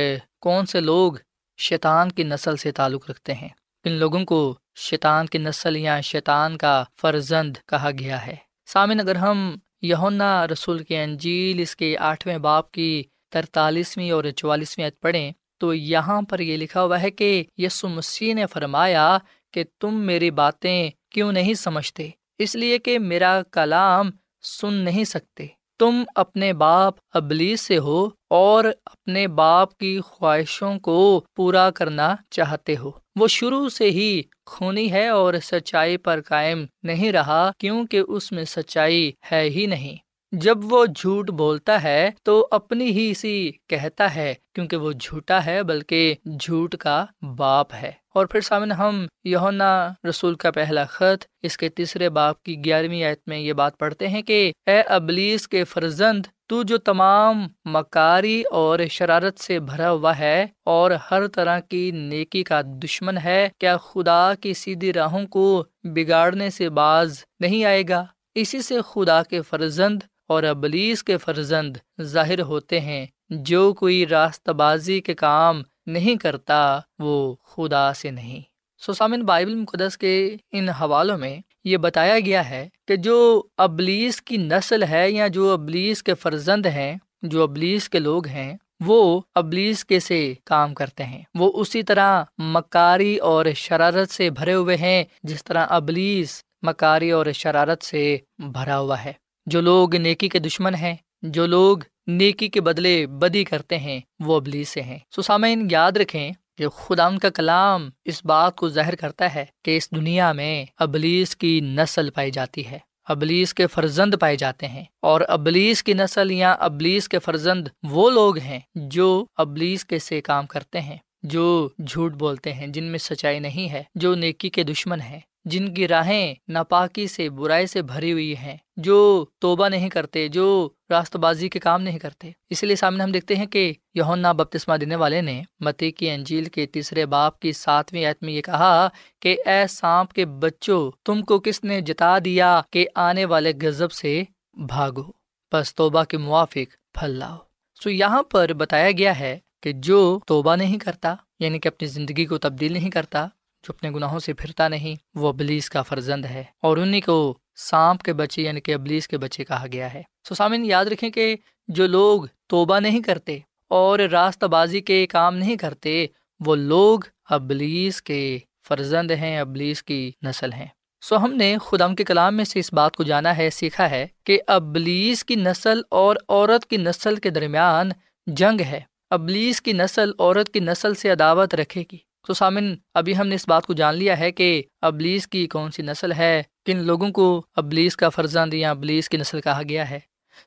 کون 0.41 0.67
سے 0.67 0.81
لوگ 0.81 1.13
شیطان 1.57 2.13
کی 2.13 2.23
نسل 2.23 2.57
سے 2.57 2.73
تعلق 2.73 3.11
رکھتے 3.11 3.35
ہیں۔ 3.35 3.49
ان 3.85 3.93
لوگوں 3.93 4.25
کو 4.25 4.59
شیطان 4.75 5.27
کی 5.27 5.39
نسل 5.39 5.77
یا 5.77 6.01
شیطان 6.01 6.59
کا 6.59 6.85
فرزند 7.01 7.57
کہا 7.67 7.91
گیا 7.99 8.27
ہے۔ 8.27 8.37
سامن 8.67 9.01
اگر 9.01 9.17
ہم 9.17 9.57
یونا 9.83 10.47
رسول 10.47 10.85
کے 10.85 11.03
انجیل 11.03 11.61
اس 11.61 11.77
کے 11.77 11.99
آٹھویں 11.99 12.39
باپ 12.39 12.73
کی 12.73 13.03
ترتالیسویں 13.33 14.11
اور 14.11 14.25
چوالیسویں 14.37 14.87
عید 14.87 15.01
پڑھیں 15.01 15.33
تو 15.59 15.75
یہاں 15.75 16.23
پر 16.23 16.39
یہ 16.39 16.57
لکھا 16.57 16.83
ہوا 16.83 17.03
ہے 17.03 17.11
کہ 17.11 17.45
یسو 17.57 17.89
مسیح 17.89 18.35
نے 18.35 18.47
فرمایا 18.47 19.19
کہ 19.53 19.65
تم 19.81 19.95
میری 19.95 20.31
باتیں 20.31 20.91
کیوں 21.11 21.33
نہیں 21.33 21.55
سمجھتے؟ 21.55 22.11
اس 22.39 22.57
لیے 22.57 22.79
کہ 22.79 22.99
میرا 22.99 23.43
کلام 23.53 24.11
سن 24.43 24.75
نہیں 24.75 25.05
سکتے۔ 25.05 25.47
تم 25.79 26.03
اپنے 26.15 26.53
باپ 26.53 26.95
ابلیس 27.15 27.61
سے 27.61 27.79
ہو 27.79 28.09
اور 28.31 28.65
اپنے 28.85 29.29
باپ 29.29 29.79
کی 29.79 30.01
خواہشوں 30.05 30.79
کو 30.79 31.25
پورا 31.37 31.71
کرنا 31.71 32.15
چاہتے 32.31 32.77
ہو۔ 32.77 32.91
وہ 33.17 33.29
شروع 33.29 33.69
سے 33.69 33.91
ہی 33.91 34.23
خونی 34.47 34.93
ہے 34.93 35.09
اور 35.09 35.35
سچائی 35.43 35.97
پر 35.97 36.21
قائم 36.21 36.65
نہیں 36.83 37.13
رہا 37.13 37.51
کیونکہ 37.59 38.03
اس 38.09 38.33
میں 38.33 38.45
سچائی 38.45 39.13
ہے 39.33 39.43
ہی 39.43 39.67
نہیں۔ 39.67 40.06
جب 40.41 40.59
وہ 40.63 40.87
جھوٹ 40.87 41.31
بولتا 41.31 41.83
ہے 41.83 42.11
تو 42.23 42.49
اپنی 42.51 42.85
ہی 42.85 43.15
سی 43.15 43.53
کہتا 43.69 44.15
ہے، 44.15 44.35
کیونکہ 44.55 44.77
وہ 44.77 44.93
جھوٹا 44.93 45.47
ہے 45.47 45.63
بلکہ 45.63 46.15
جھوٹ 46.41 46.77
کا 46.77 47.05
باپ 47.37 47.75
ہے۔ 47.75 47.93
اور 48.15 48.27
پھر 48.27 48.41
سامنے 48.41 48.75
ہم 48.75 49.07
یونا 49.25 49.93
رسول 50.09 50.35
کا 50.35 50.51
پہلا 50.51 50.85
خط، 50.85 51.25
اس 51.43 51.57
کے 51.57 51.69
تیسرے 51.69 52.09
باپ 52.09 52.43
کی 52.43 52.65
گیارہویں 52.65 53.05
آیت 53.05 53.21
میں 53.27 53.39
یہ 53.39 53.53
بات 53.53 53.79
پڑھتے 53.79 54.09
ہیں 54.09 54.23
کہ، 54.23 54.53
اے 54.67 54.81
ابلیس 54.81 55.49
کے 55.49 55.65
فرزند، 55.65 56.27
تو 56.47 56.63
جو 56.63 56.79
تمام 56.79 57.47
مکاری 57.65 58.43
اور 58.43 58.79
شرارت 58.91 59.39
سے 59.39 59.61
بھرا 59.61 59.91
ہوا 59.91 60.19
ہے 60.19 60.47
اور 60.65 60.91
ہر 61.11 61.27
طرح 61.27 61.61
کی 61.61 61.91
نیکی 61.91 62.43
کا 62.43 62.61
دشمن 62.85 63.19
ہے، 63.19 63.49
کیا 63.59 63.77
خدا 63.77 64.33
کی 64.41 64.55
سیدھی 64.55 64.93
راہوں 64.93 65.27
کو 65.27 65.65
بگاڑنے 65.85 66.51
سے 66.51 66.69
باز 66.69 67.25
نہیں 67.41 67.65
آئے 67.65 67.83
گا؟ 67.89 68.05
اسی 68.35 68.63
سے 68.63 68.79
خدا 68.89 69.23
کے 69.23 69.43
فرزند 69.43 70.01
اور 70.27 70.43
ابلیس 70.43 71.05
کے 71.05 71.17
فرزند 71.17 71.77
ظاہر 72.01 72.41
ہوتے 72.41 72.81
ہیں۔ 72.81 73.07
جو 73.31 73.73
کوئی 73.73 74.07
راستہ 74.07 74.51
بازی 74.51 75.01
کے 75.01 75.15
کام 75.15 75.63
نہیں 75.87 76.17
کرتا، 76.17 76.81
وہ 76.99 77.35
خدا 77.45 77.93
سے 77.95 78.11
نہیں۔ 78.11 78.41
سوسامن 78.79 79.23
بائبل 79.23 79.55
مقدس 79.55 79.99
کے 79.99 80.37
ان 80.53 80.69
حوالوں 80.69 81.19
میں 81.19 81.39
یہ 81.65 81.77
بتایا 81.77 82.21
گیا 82.21 82.51
ہے 82.51 82.69
کہ 82.89 82.97
جو 82.97 83.43
ابلیس 83.57 84.23
کی 84.23 84.37
نسل 84.37 84.83
ہے 84.83 85.11
یا 85.11 85.27
جو 85.27 85.53
ابلیس 85.53 86.03
کے 86.03 86.15
فرزند 86.15 86.67
ہیں، 86.67 86.97
جو 87.23 87.43
ابلیس 87.43 87.89
کے 87.89 87.99
لوگ 87.99 88.27
ہیں، 88.27 88.57
وہ 88.87 89.21
ابلیس 89.35 89.85
کے 89.85 90.01
سے 90.01 90.35
کام 90.45 90.75
کرتے 90.75 91.05
ہیں۔ 91.05 91.23
وہ 91.35 91.53
اسی 91.55 91.83
طرح 91.83 92.25
مکاری 92.39 93.17
اور 93.17 93.47
شرارت 93.55 94.11
سے 94.11 94.31
بھرے 94.31 94.55
ہوئے 94.55 94.77
ہیں، 94.77 95.05
جس 95.23 95.45
طرح 95.45 95.67
ابلیس 95.69 96.43
مکاری 96.63 97.11
اور 97.11 97.27
شرارت 97.35 97.83
سے 97.83 98.19
بھرا 98.39 98.79
ہوا 98.79 99.05
ہے۔ 99.05 99.13
جو 99.47 99.61
لوگ 99.61 99.97
نیکی 99.97 100.29
کے 100.29 100.39
دشمن 100.39 100.75
ہیں، 100.75 100.95
جو 101.23 101.47
لوگ 101.47 101.79
نیکی 102.07 102.49
کے 102.49 102.61
بدلے 102.61 103.07
بدی 103.07 103.45
کرتے 103.45 103.79
ہیں، 103.79 104.01
وہ 104.21 104.37
ابلی 104.37 104.65
سے 104.65 104.83
ہیں۔ 104.83 104.99
سسامین 105.17 105.69
یاد 105.71 105.93
رکھیں 105.93 106.33
کہ 106.59 106.69
خدا 106.69 107.07
ان 107.07 107.19
کا 107.19 107.31
کلام 107.31 107.91
اس 108.05 108.25
بات 108.25 108.57
کو 108.57 108.69
ظاہر 108.69 108.95
کرتا 108.95 109.35
ہے 109.35 109.45
کہ 109.65 109.77
اس 109.77 109.91
دنیا 109.91 110.33
میں 110.33 110.65
ابلیس 110.79 111.37
کی 111.37 111.61
نسل 111.61 112.11
پائی 112.11 112.31
جاتی 112.31 112.67
ہے، 112.67 112.79
ابلیس 113.05 113.55
کے 113.55 113.67
فرزند 113.67 114.15
پائے 114.21 114.37
جاتے 114.37 114.69
ہیں۔ 114.69 114.85
اور 115.03 115.21
ابلیس 115.29 115.83
کی 115.83 115.95
نسل 115.95 116.31
یا 116.31 116.53
ابلیس 116.53 117.09
کے 117.09 117.19
فرزند 117.19 117.69
وہ 117.83 118.11
لوگ 118.11 118.39
ہیں 118.39 118.61
جو 118.75 119.25
ابلیس 119.37 119.85
کے 119.85 119.99
سے 119.99 120.21
کام 120.21 120.47
کرتے 120.47 120.81
ہیں، 120.81 120.97
جو 121.23 121.69
جھوٹ 121.87 122.13
بولتے 122.13 122.53
ہیں، 122.53 122.67
جن 122.67 122.85
میں 122.85 122.99
سچائی 122.99 123.39
نہیں 123.39 123.73
ہے، 123.73 123.83
جو 123.95 124.15
نیکی 124.15 124.51
کے 124.51 124.63
دشمن 124.63 125.01
ہیں۔ 125.01 125.21
جن 125.47 125.75
کی 125.75 125.89
راہیں 125.89 126.35
ناپاکی 126.49 127.07
سے، 127.07 127.29
برائی 127.29 127.67
سے 127.67 127.83
بھری 127.83 128.13
ہوئی 128.13 128.37
ہیں، 128.37 128.57
جو 128.77 129.27
توبہ 129.39 129.69
نہیں 129.69 129.89
کرتے، 129.89 130.29
جو 130.29 130.47
راست 130.91 131.17
بازی 131.17 131.49
کے 131.49 131.59
کام 131.59 131.83
نہیں 131.83 131.99
کرتے۔ 131.99 132.31
اس 132.51 132.63
لیے 132.65 132.77
سامنے 132.77 133.05
ہم 133.05 133.13
دیکھتے 133.13 133.37
ہیں 133.37 133.47
کہ 133.47 133.73
یونا 133.95 134.33
بپتسمہ 134.33 134.77
دینے 134.77 134.97
والے 134.97 135.21
نے 135.21 135.43
متی 135.61 135.91
کی 135.91 136.11
انجیل 136.11 136.45
کے 136.45 136.67
تیسرے 136.67 137.07
باپ 137.07 137.41
کی 137.41 137.53
ساتویں 137.53 138.05
ایت 138.07 138.23
میں 138.23 138.33
یہ 138.33 138.43
کہا 138.43 138.89
کہ، 139.21 139.37
اے 139.47 139.67
سانپ 139.67 140.13
کے 140.13 140.27
بچوں، 140.27 140.91
تم 141.05 141.23
کو 141.23 141.39
کس 141.39 141.65
نے 141.65 141.81
جتا 141.81 142.19
دیا 142.19 142.61
کہ 142.71 142.87
آنے 142.95 143.25
والے 143.25 143.53
غزب 143.63 143.93
سے 143.93 144.23
بھاگو؟ 144.53 145.13
بس 145.53 145.75
توبہ 145.75 146.05
کے 146.05 146.19
موافق 146.19 146.95
پھل 146.95 147.11
لاؤ 147.11 147.37
سو 147.83 147.91
یہاں 147.91 148.23
پر 148.23 148.53
بتایا 148.53 148.91
گیا 148.91 149.19
ہے 149.19 149.39
کہ 149.63 149.73
جو 149.73 150.19
توبہ 150.27 150.57
نہیں 150.57 150.79
کرتا 150.79 151.15
یعنی 151.39 151.59
کہ 151.59 151.69
اپنی 151.69 151.89
زندگی 151.89 152.25
کو 152.25 152.39
تبدیل 152.39 152.73
نہیں 152.73 152.91
کرتا 152.91 153.27
جو 153.67 153.75
اپنے 153.77 153.91
گناہوں 153.91 154.19
سے 154.19 154.33
پھرتا 154.33 154.69
نہیں، 154.69 154.95
وہ 155.15 155.29
ابلیس 155.29 155.71
کا 155.71 155.83
فرزند 155.83 156.25
ہے۔ 156.25 156.45
اور 156.63 156.77
انہیں 156.77 157.01
کو 157.07 157.39
سانپ 157.57 158.03
کے 158.03 158.13
بچے 158.13 158.43
یعنی 158.43 158.61
کہ 158.61 158.75
ابلیس 158.75 159.09
کے 159.09 159.19
بچے 159.19 159.45
کہا 159.45 159.65
گیا 159.73 159.95
ہے۔ 159.95 160.03
سو 160.29 160.35
سامن 160.35 160.65
یاد 160.65 160.85
رکھیں 160.85 161.11
کہ 161.11 161.37
جو 161.69 161.87
لوگ 161.87 162.23
توبہ 162.47 162.81
نہیں 162.81 163.03
کرتے 163.03 163.39
اور 163.69 163.99
راست 163.99 164.45
بازی 164.45 164.81
کے 164.81 165.07
کام 165.07 165.37
نہیں 165.37 165.57
کرتے، 165.57 166.07
وہ 166.41 166.57
لوگ 166.57 167.01
ابلیس 167.25 168.03
کے 168.03 168.39
فرزند 168.69 169.11
ہیں، 169.11 169.39
ابلیس 169.39 169.83
کی 169.83 170.11
نسل 170.23 170.53
ہیں۔ 170.53 170.67
سو 171.01 171.17
ہم 171.17 171.33
نے 171.33 171.57
خدم 171.67 171.95
کے 171.95 172.05
کلام 172.05 172.37
میں 172.37 172.45
سے 172.45 172.59
اس 172.59 172.73
بات 172.73 172.97
کو 172.97 173.03
جانا 173.03 173.37
ہے، 173.37 173.51
سیکھا 173.51 173.91
ہے 173.91 174.07
کہ 174.25 174.41
ابلیس 174.47 175.25
کی 175.25 175.35
نسل 175.35 175.81
اور 175.91 176.17
عورت 176.29 176.67
کی 176.67 176.77
نسل 176.77 177.17
کے 177.17 177.31
درمیان 177.31 177.91
جنگ 178.27 178.61
ہے۔ 178.61 178.81
ابلیس 179.11 179.63
کی 179.63 179.73
نسل 179.73 180.11
عورت 180.19 180.49
کی 180.53 180.61
نسل 180.61 180.95
سے 180.95 181.11
عداوت 181.11 181.55
رکھے 181.55 181.85
گی۔ 181.93 182.06
تو 182.27 182.35
سامن، 182.35 182.75
ابھی 182.95 183.17
ہم 183.17 183.27
نے 183.27 183.35
اس 183.35 183.49
بات 183.49 183.67
کو 183.67 183.73
جان 183.73 183.95
لیا 183.95 184.19
ہے 184.19 184.33
کہ 184.33 184.63
ابلیس 184.83 185.27
کی 185.27 185.47
کون 185.47 185.71
سی 185.71 185.83
نسل 185.83 186.13
ہے، 186.13 186.43
کن 186.67 186.77
لوگوں 186.77 187.11
کو 187.11 187.43
ابلیس 187.57 187.97
کا 187.97 188.09
فرزند 188.09 188.55
یا 188.55 188.71
ابلیس 188.71 189.09
کی 189.09 189.17
نسل 189.17 189.41
کہا 189.41 189.63
گیا 189.69 189.91
ہے۔ 189.91 189.99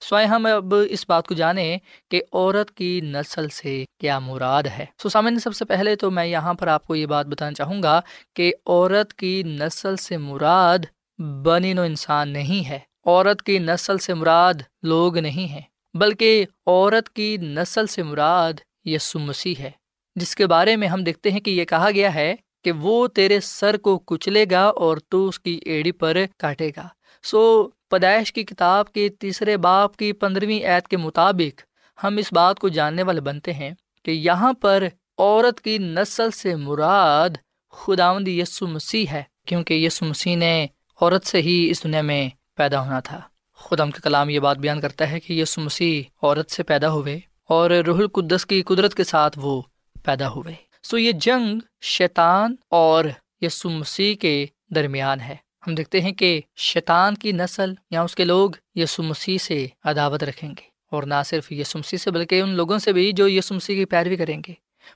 سوائے 0.02 0.26
ہم 0.26 0.46
اب 0.46 0.76
اس 0.90 1.06
بات 1.10 1.28
کو 1.28 1.34
جانیں 1.34 1.78
کہ 2.12 2.22
عورت 2.34 2.72
کی 2.72 3.02
نسل 3.02 3.50
سے 3.50 3.86
کیا 4.00 4.20
مراد 4.20 4.64
ہے۔ 4.64 4.86
سو 5.02 5.10
سامن، 5.10 5.40
سب 5.40 5.56
سے 5.56 5.66
پہلے 5.66 5.96
تو 5.96 6.12
میں 6.12 6.26
یہاں 6.26 6.54
پر 6.54 6.68
آپ 6.68 6.88
کو 6.88 6.96
یہ 6.96 7.06
بات 7.06 7.26
بتانا 7.26 7.54
چاہوں 7.54 7.84
گا 7.84 8.02
کہ 8.36 8.54
عورت 8.66 9.14
کی 9.14 9.44
نسل 9.44 9.96
سے 9.96 10.18
مراد 10.18 10.80
بنی 11.20 11.74
نو 11.74 11.82
انسان 11.82 12.30
نہیں 12.30 12.70
ہے۔ 12.70 12.80
عورت 13.06 13.42
کی 13.42 13.60
نسل 13.60 13.98
سے 13.98 14.14
مراد 14.14 14.54
لوگ 14.84 15.18
نہیں 15.18 15.48
ہیں، 15.48 15.62
بلکہ 15.94 16.46
عورت 16.68 17.10
کی 17.10 17.38
نسل 17.38 17.88
سے 17.88 18.04
مراد 18.04 18.54
یسو 18.86 19.20
مسیح 19.20 19.56
ہے۔ 19.60 19.72
جس 20.20 20.36
کے 20.36 20.48
بارے 20.48 20.76
میں 20.76 20.88
ہم 20.88 21.04
دیکھتے 21.04 21.32
ہیں 21.32 21.40
کہ 21.40 21.52
یہ 21.52 21.66
کہا 21.66 21.90
گیا 21.92 22.14
ہے 22.16 22.36
کہ 22.64 22.72
وہ 22.72 23.08
تیرے 23.08 23.40
سر 23.40 23.78
کو 23.78 23.98
کچلے 24.00 24.46
گا 24.52 24.64
اور 24.76 24.98
تو 25.10 25.28
اس 25.28 25.40
کی 25.40 25.60
ایڑی 25.66 25.92
پر 25.92 26.18
کاٹے 26.38 26.70
گا۔ 26.78 26.88
سو 27.24 27.68
پیدائش 27.90 28.34
کی 28.34 28.44
کتاب 28.44 28.92
کے 28.94 29.10
تیسرے 29.10 29.58
باپ 29.58 29.96
کی 29.98 30.12
پندرہویں 30.14 30.64
عید 30.66 30.88
کے 30.88 30.98
مطابق 30.98 31.62
ہم 32.04 32.18
اس 32.18 32.34
بات 32.34 32.60
کو 32.60 32.68
جاننے 32.68 33.04
والے 33.04 33.22
بنتے 33.22 33.54
ہیں 33.54 33.72
کہ 34.06 34.12
یہاں 34.12 34.54
پر 34.54 34.84
عورت 35.18 35.62
کی 35.62 35.78
نسل 35.78 36.32
سے 36.32 36.56
مراد 36.56 37.30
خداوند 37.74 38.28
یسو 38.28 38.68
مسیح 38.68 39.06
ہے، 39.12 39.24
کیونکہ 39.46 39.74
یسو 39.74 40.06
مسیح 40.06 40.36
نے 40.36 40.68
عورت 41.02 41.26
سے 41.26 41.42
ہی 41.42 41.68
اس 41.70 41.84
دنیا 41.84 42.02
میں 42.02 42.30
پیدا 42.56 42.82
ہونا 42.82 43.00
تھا۔ 43.00 43.20
خدم 43.60 43.92
کا 43.92 44.00
کلام 44.04 44.30
یہ 44.30 44.40
بات 44.40 44.58
بیان 44.58 44.82
کرتا 44.82 45.10
ہے 45.12 45.20
کہ 45.20 45.34
یسو 45.34 45.62
مسیح 45.62 46.02
عورت 46.22 46.52
سے 46.52 46.64
پیدا 46.64 46.90
ہوئے 46.92 47.20
اور 47.50 47.70
روح 47.70 47.98
القدس 47.98 48.46
کی 48.46 48.62
قدرت 48.62 48.96
کے 48.96 49.04
ساتھ 49.04 49.40
وہ 49.42 49.62
پیدا 50.10 50.30
ہوئے۔ 50.30 50.56
سو 50.84 50.98
یہ 50.98 51.12
جنگ 51.12 51.60
شیطان 51.82 52.56
اور 52.70 53.06
یسو 53.42 53.70
مسیح 53.70 54.16
کے 54.16 54.46
درمیان 54.76 55.20
ہے۔ 55.20 55.36
ہم 55.68 55.76
دیکھتے 55.76 56.02
ہیں 56.02 56.12
کہ 56.12 56.42
شیطان 56.56 57.16
کی 57.16 57.32
نسل 57.32 57.74
یا 57.92 58.02
اس 58.02 58.16
کے 58.16 58.26
لوگ 58.26 58.50
یسو 58.76 59.04
مسیح 59.04 59.38
سے 59.38 59.68
عداوت 59.84 60.24
رکھیں 60.24 60.50
گے 60.50 60.62
اور 60.92 61.04
نہ 61.04 61.14
صرف 61.26 61.52
یسو 61.52 61.80
مسیح 61.80 61.98
سے 61.98 62.12
بلکہ 62.12 62.42
ان 62.42 62.50
لوگوں 62.50 62.78
سے 62.78 62.94
بھی 62.94 63.12
جو 63.12 63.28
یسو 63.28 63.56
مسیح 63.56 63.76
کی 63.76 63.86
پیروی 63.86 64.16
کریں 64.16 64.42
گے۔ 64.48 64.54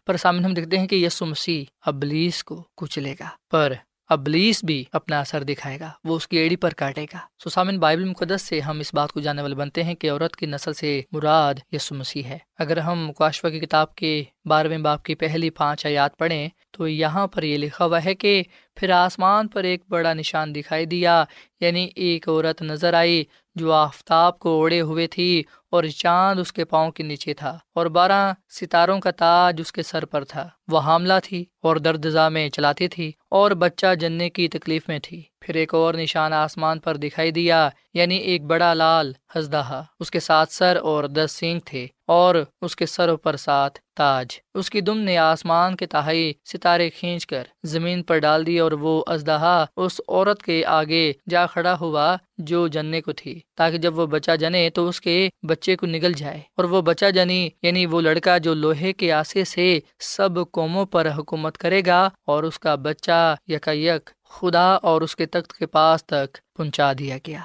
پر 0.08 0.18
سامنے 0.18 0.44
ہم 0.44 0.54
دیکھتے 0.54 0.78
ہیں 0.78 0.88
کہ 0.88 0.96
یسو 0.96 1.26
مسیح 1.26 1.64
ابلیس 1.86 2.44
کو 2.44 2.64
کچلے 2.78 3.16
گا۔ 3.20 3.30
پر 3.52 3.74
ابلیس 4.14 4.64
بھی 4.64 4.84
اپنا 4.92 5.20
اثر 5.20 5.44
دکھائے 5.44 5.80
گا، 5.80 5.90
وہ 6.04 6.16
اس 6.16 6.28
کی 6.28 6.38
ایڑی 6.38 6.56
پر 6.56 6.74
کاٹے 6.74 7.06
گا۔ 7.14 7.20
سو 7.44 7.50
سامن، 7.50 7.80
بائبل 7.80 8.04
مقدس 8.04 8.42
سے 8.42 8.60
ہم 8.60 8.80
اس 8.80 8.94
بات 8.94 9.12
کو 9.12 9.20
جاننے 9.20 9.42
والے 9.42 9.56
بنتے 9.56 9.84
ہیں 9.84 9.96
کہ 9.96 10.12
عورت 10.12 10.36
کی 10.36 10.46
نسل 10.46 10.74
سے 10.74 11.02
مراد 11.12 11.54
یسو 11.72 11.96
مسیح 11.96 12.24
ہے۔ 12.24 12.38
اگر 12.60 12.78
ہم 12.78 13.08
مکاشفہ 13.08 13.48
کی 13.48 13.60
کتاب 13.60 13.96
کے 13.96 14.24
بارہویں 14.46 14.78
باپ 14.78 15.04
کی 15.04 15.16
پہلی 15.16 15.50
پانچ 15.50 15.86
آیات 15.86 16.18
پڑھیں، 16.18 16.50
تو 16.72 16.88
یہاں 16.88 17.28
پر 17.28 17.44
یہ 17.44 17.58
لکھا 17.58 17.86
ہوا 17.86 18.04
ہے 18.06 18.16
کہ 18.16 18.44
پھر 18.76 18.90
آسمان 18.90 19.48
پر 19.48 19.64
ایک 19.64 19.82
بڑا 19.90 20.14
نشان 20.14 20.56
دکھائی 20.56 20.86
دیا 20.86 21.24
یعنی 21.60 21.90
ایک 21.96 22.30
عورت 22.30 22.62
نظر 22.62 22.94
آئی۔ 22.94 23.24
جو 23.56 23.72
آفتاب 23.72 24.40
کو 24.40 24.50
اوڑے 24.50 24.82
ہوئے 24.82 25.08
تھی 25.08 25.44
اور 25.70 25.84
چاند 25.84 26.40
اس 26.40 26.54
کے 26.54 26.66
پاؤں 26.66 26.92
کے 26.92 27.04
نیچے 27.04 27.34
تھا 27.34 27.58
اور 27.76 27.86
بارہ 27.86 28.34
ستاروں 28.50 29.00
کا 29.00 29.12
تاج 29.12 29.62
اس 29.62 29.72
کے 29.72 29.84
سر 29.84 30.06
پر 30.06 30.24
تھا۔ 30.24 30.48
وہ 30.68 30.80
حاملہ 30.80 31.14
تھی 31.24 31.46
اور 31.62 31.76
درد 31.76 32.06
میں 32.32 32.50
چلاتی 32.50 32.88
تھی 32.88 33.12
اور 33.30 33.52
بچہ 33.52 33.96
جننے 33.96 34.30
کی 34.30 34.48
تکلیف 34.48 34.88
میں 34.88 35.00
تھی۔ 35.04 35.24
پھر 35.44 35.56
ایک 35.56 35.74
اور 35.74 35.94
نشان 35.94 36.34
آسمان 36.34 36.80
پر 36.80 36.98
دکھائی 36.98 37.32
دیا 37.32 37.70
یعنی 37.94 38.18
ایک 38.18 38.44
بڑا 38.44 38.74
لال 38.74 39.12
ہزدہ 39.38 39.84
اس 40.00 40.12
کے 40.12 40.20
ساتھ 40.20 40.54
سر 40.54 40.78
اور 40.82 41.04
دس 41.04 41.32
سینگ 41.32 41.60
تھے 41.66 41.88
اور 42.08 42.36
اس 42.62 42.76
کے 42.76 42.86
سر 42.86 43.16
پر 43.16 43.36
ساتھ 43.36 43.80
تاج۔ 43.98 44.28
اس 44.54 44.70
کی 44.70 44.82
دم 44.82 44.98
نے 44.98 45.18
آسمان 45.18 45.76
کے 45.76 45.86
تہائی 45.86 46.34
ستارے 46.46 46.90
کھینچ 46.90 47.26
کر 47.28 47.44
زمین 47.64 48.04
پر 48.04 48.18
ڈال 48.18 48.46
دی 48.48 48.60
اور 48.60 48.72
وہ 48.72 49.04
ازدہا 49.08 49.66
اس 49.78 50.02
عورت 50.08 50.44
کے 50.44 50.66
آگے 50.66 51.12
جا 51.30 51.46
کھڑا 51.46 51.76
ہوا 51.80 52.16
جو 52.38 52.68
جننے 52.68 53.02
کو 53.02 53.12
تھی، 53.12 53.40
تاکہ 53.58 53.78
جب 53.78 54.00
وہ 54.00 54.06
بچہ 54.06 54.36
جنے 54.36 54.70
تو 54.70 54.88
اس 54.88 55.02
کے 55.02 55.30
بچے 55.48 55.76
کو 55.76 55.86
نگل 55.86 56.14
جائے۔ 56.14 56.40
اور 56.58 56.66
وہ 56.66 56.82
بچہ 56.82 57.10
جنی 57.16 57.50
یعنی 57.62 57.86
وہ 57.86 58.02
لڑکا 58.02 58.38
جو 58.38 58.54
لوہے 58.54 58.94
کے 58.94 59.12
آسے 59.12 59.44
سے 59.44 59.80
سب 60.00 60.30
قوموں 60.52 60.86
پر 60.86 61.08
حکومت 61.18 61.58
کرے 61.58 61.82
گا 61.86 62.10
اور 62.28 62.44
اس 62.44 62.60
کا 62.60 62.76
بچہ 62.76 63.36
یک 63.48 63.68
یک 63.74 64.10
خدا 64.34 64.74
اور 64.74 65.02
اس 65.02 65.16
کے 65.16 65.26
تخت 65.26 65.54
کے 65.54 65.66
پاس 65.66 66.06
تک 66.06 66.38
پہنچا 66.56 66.94
دیا 67.00 67.18
گیا۔ 67.28 67.40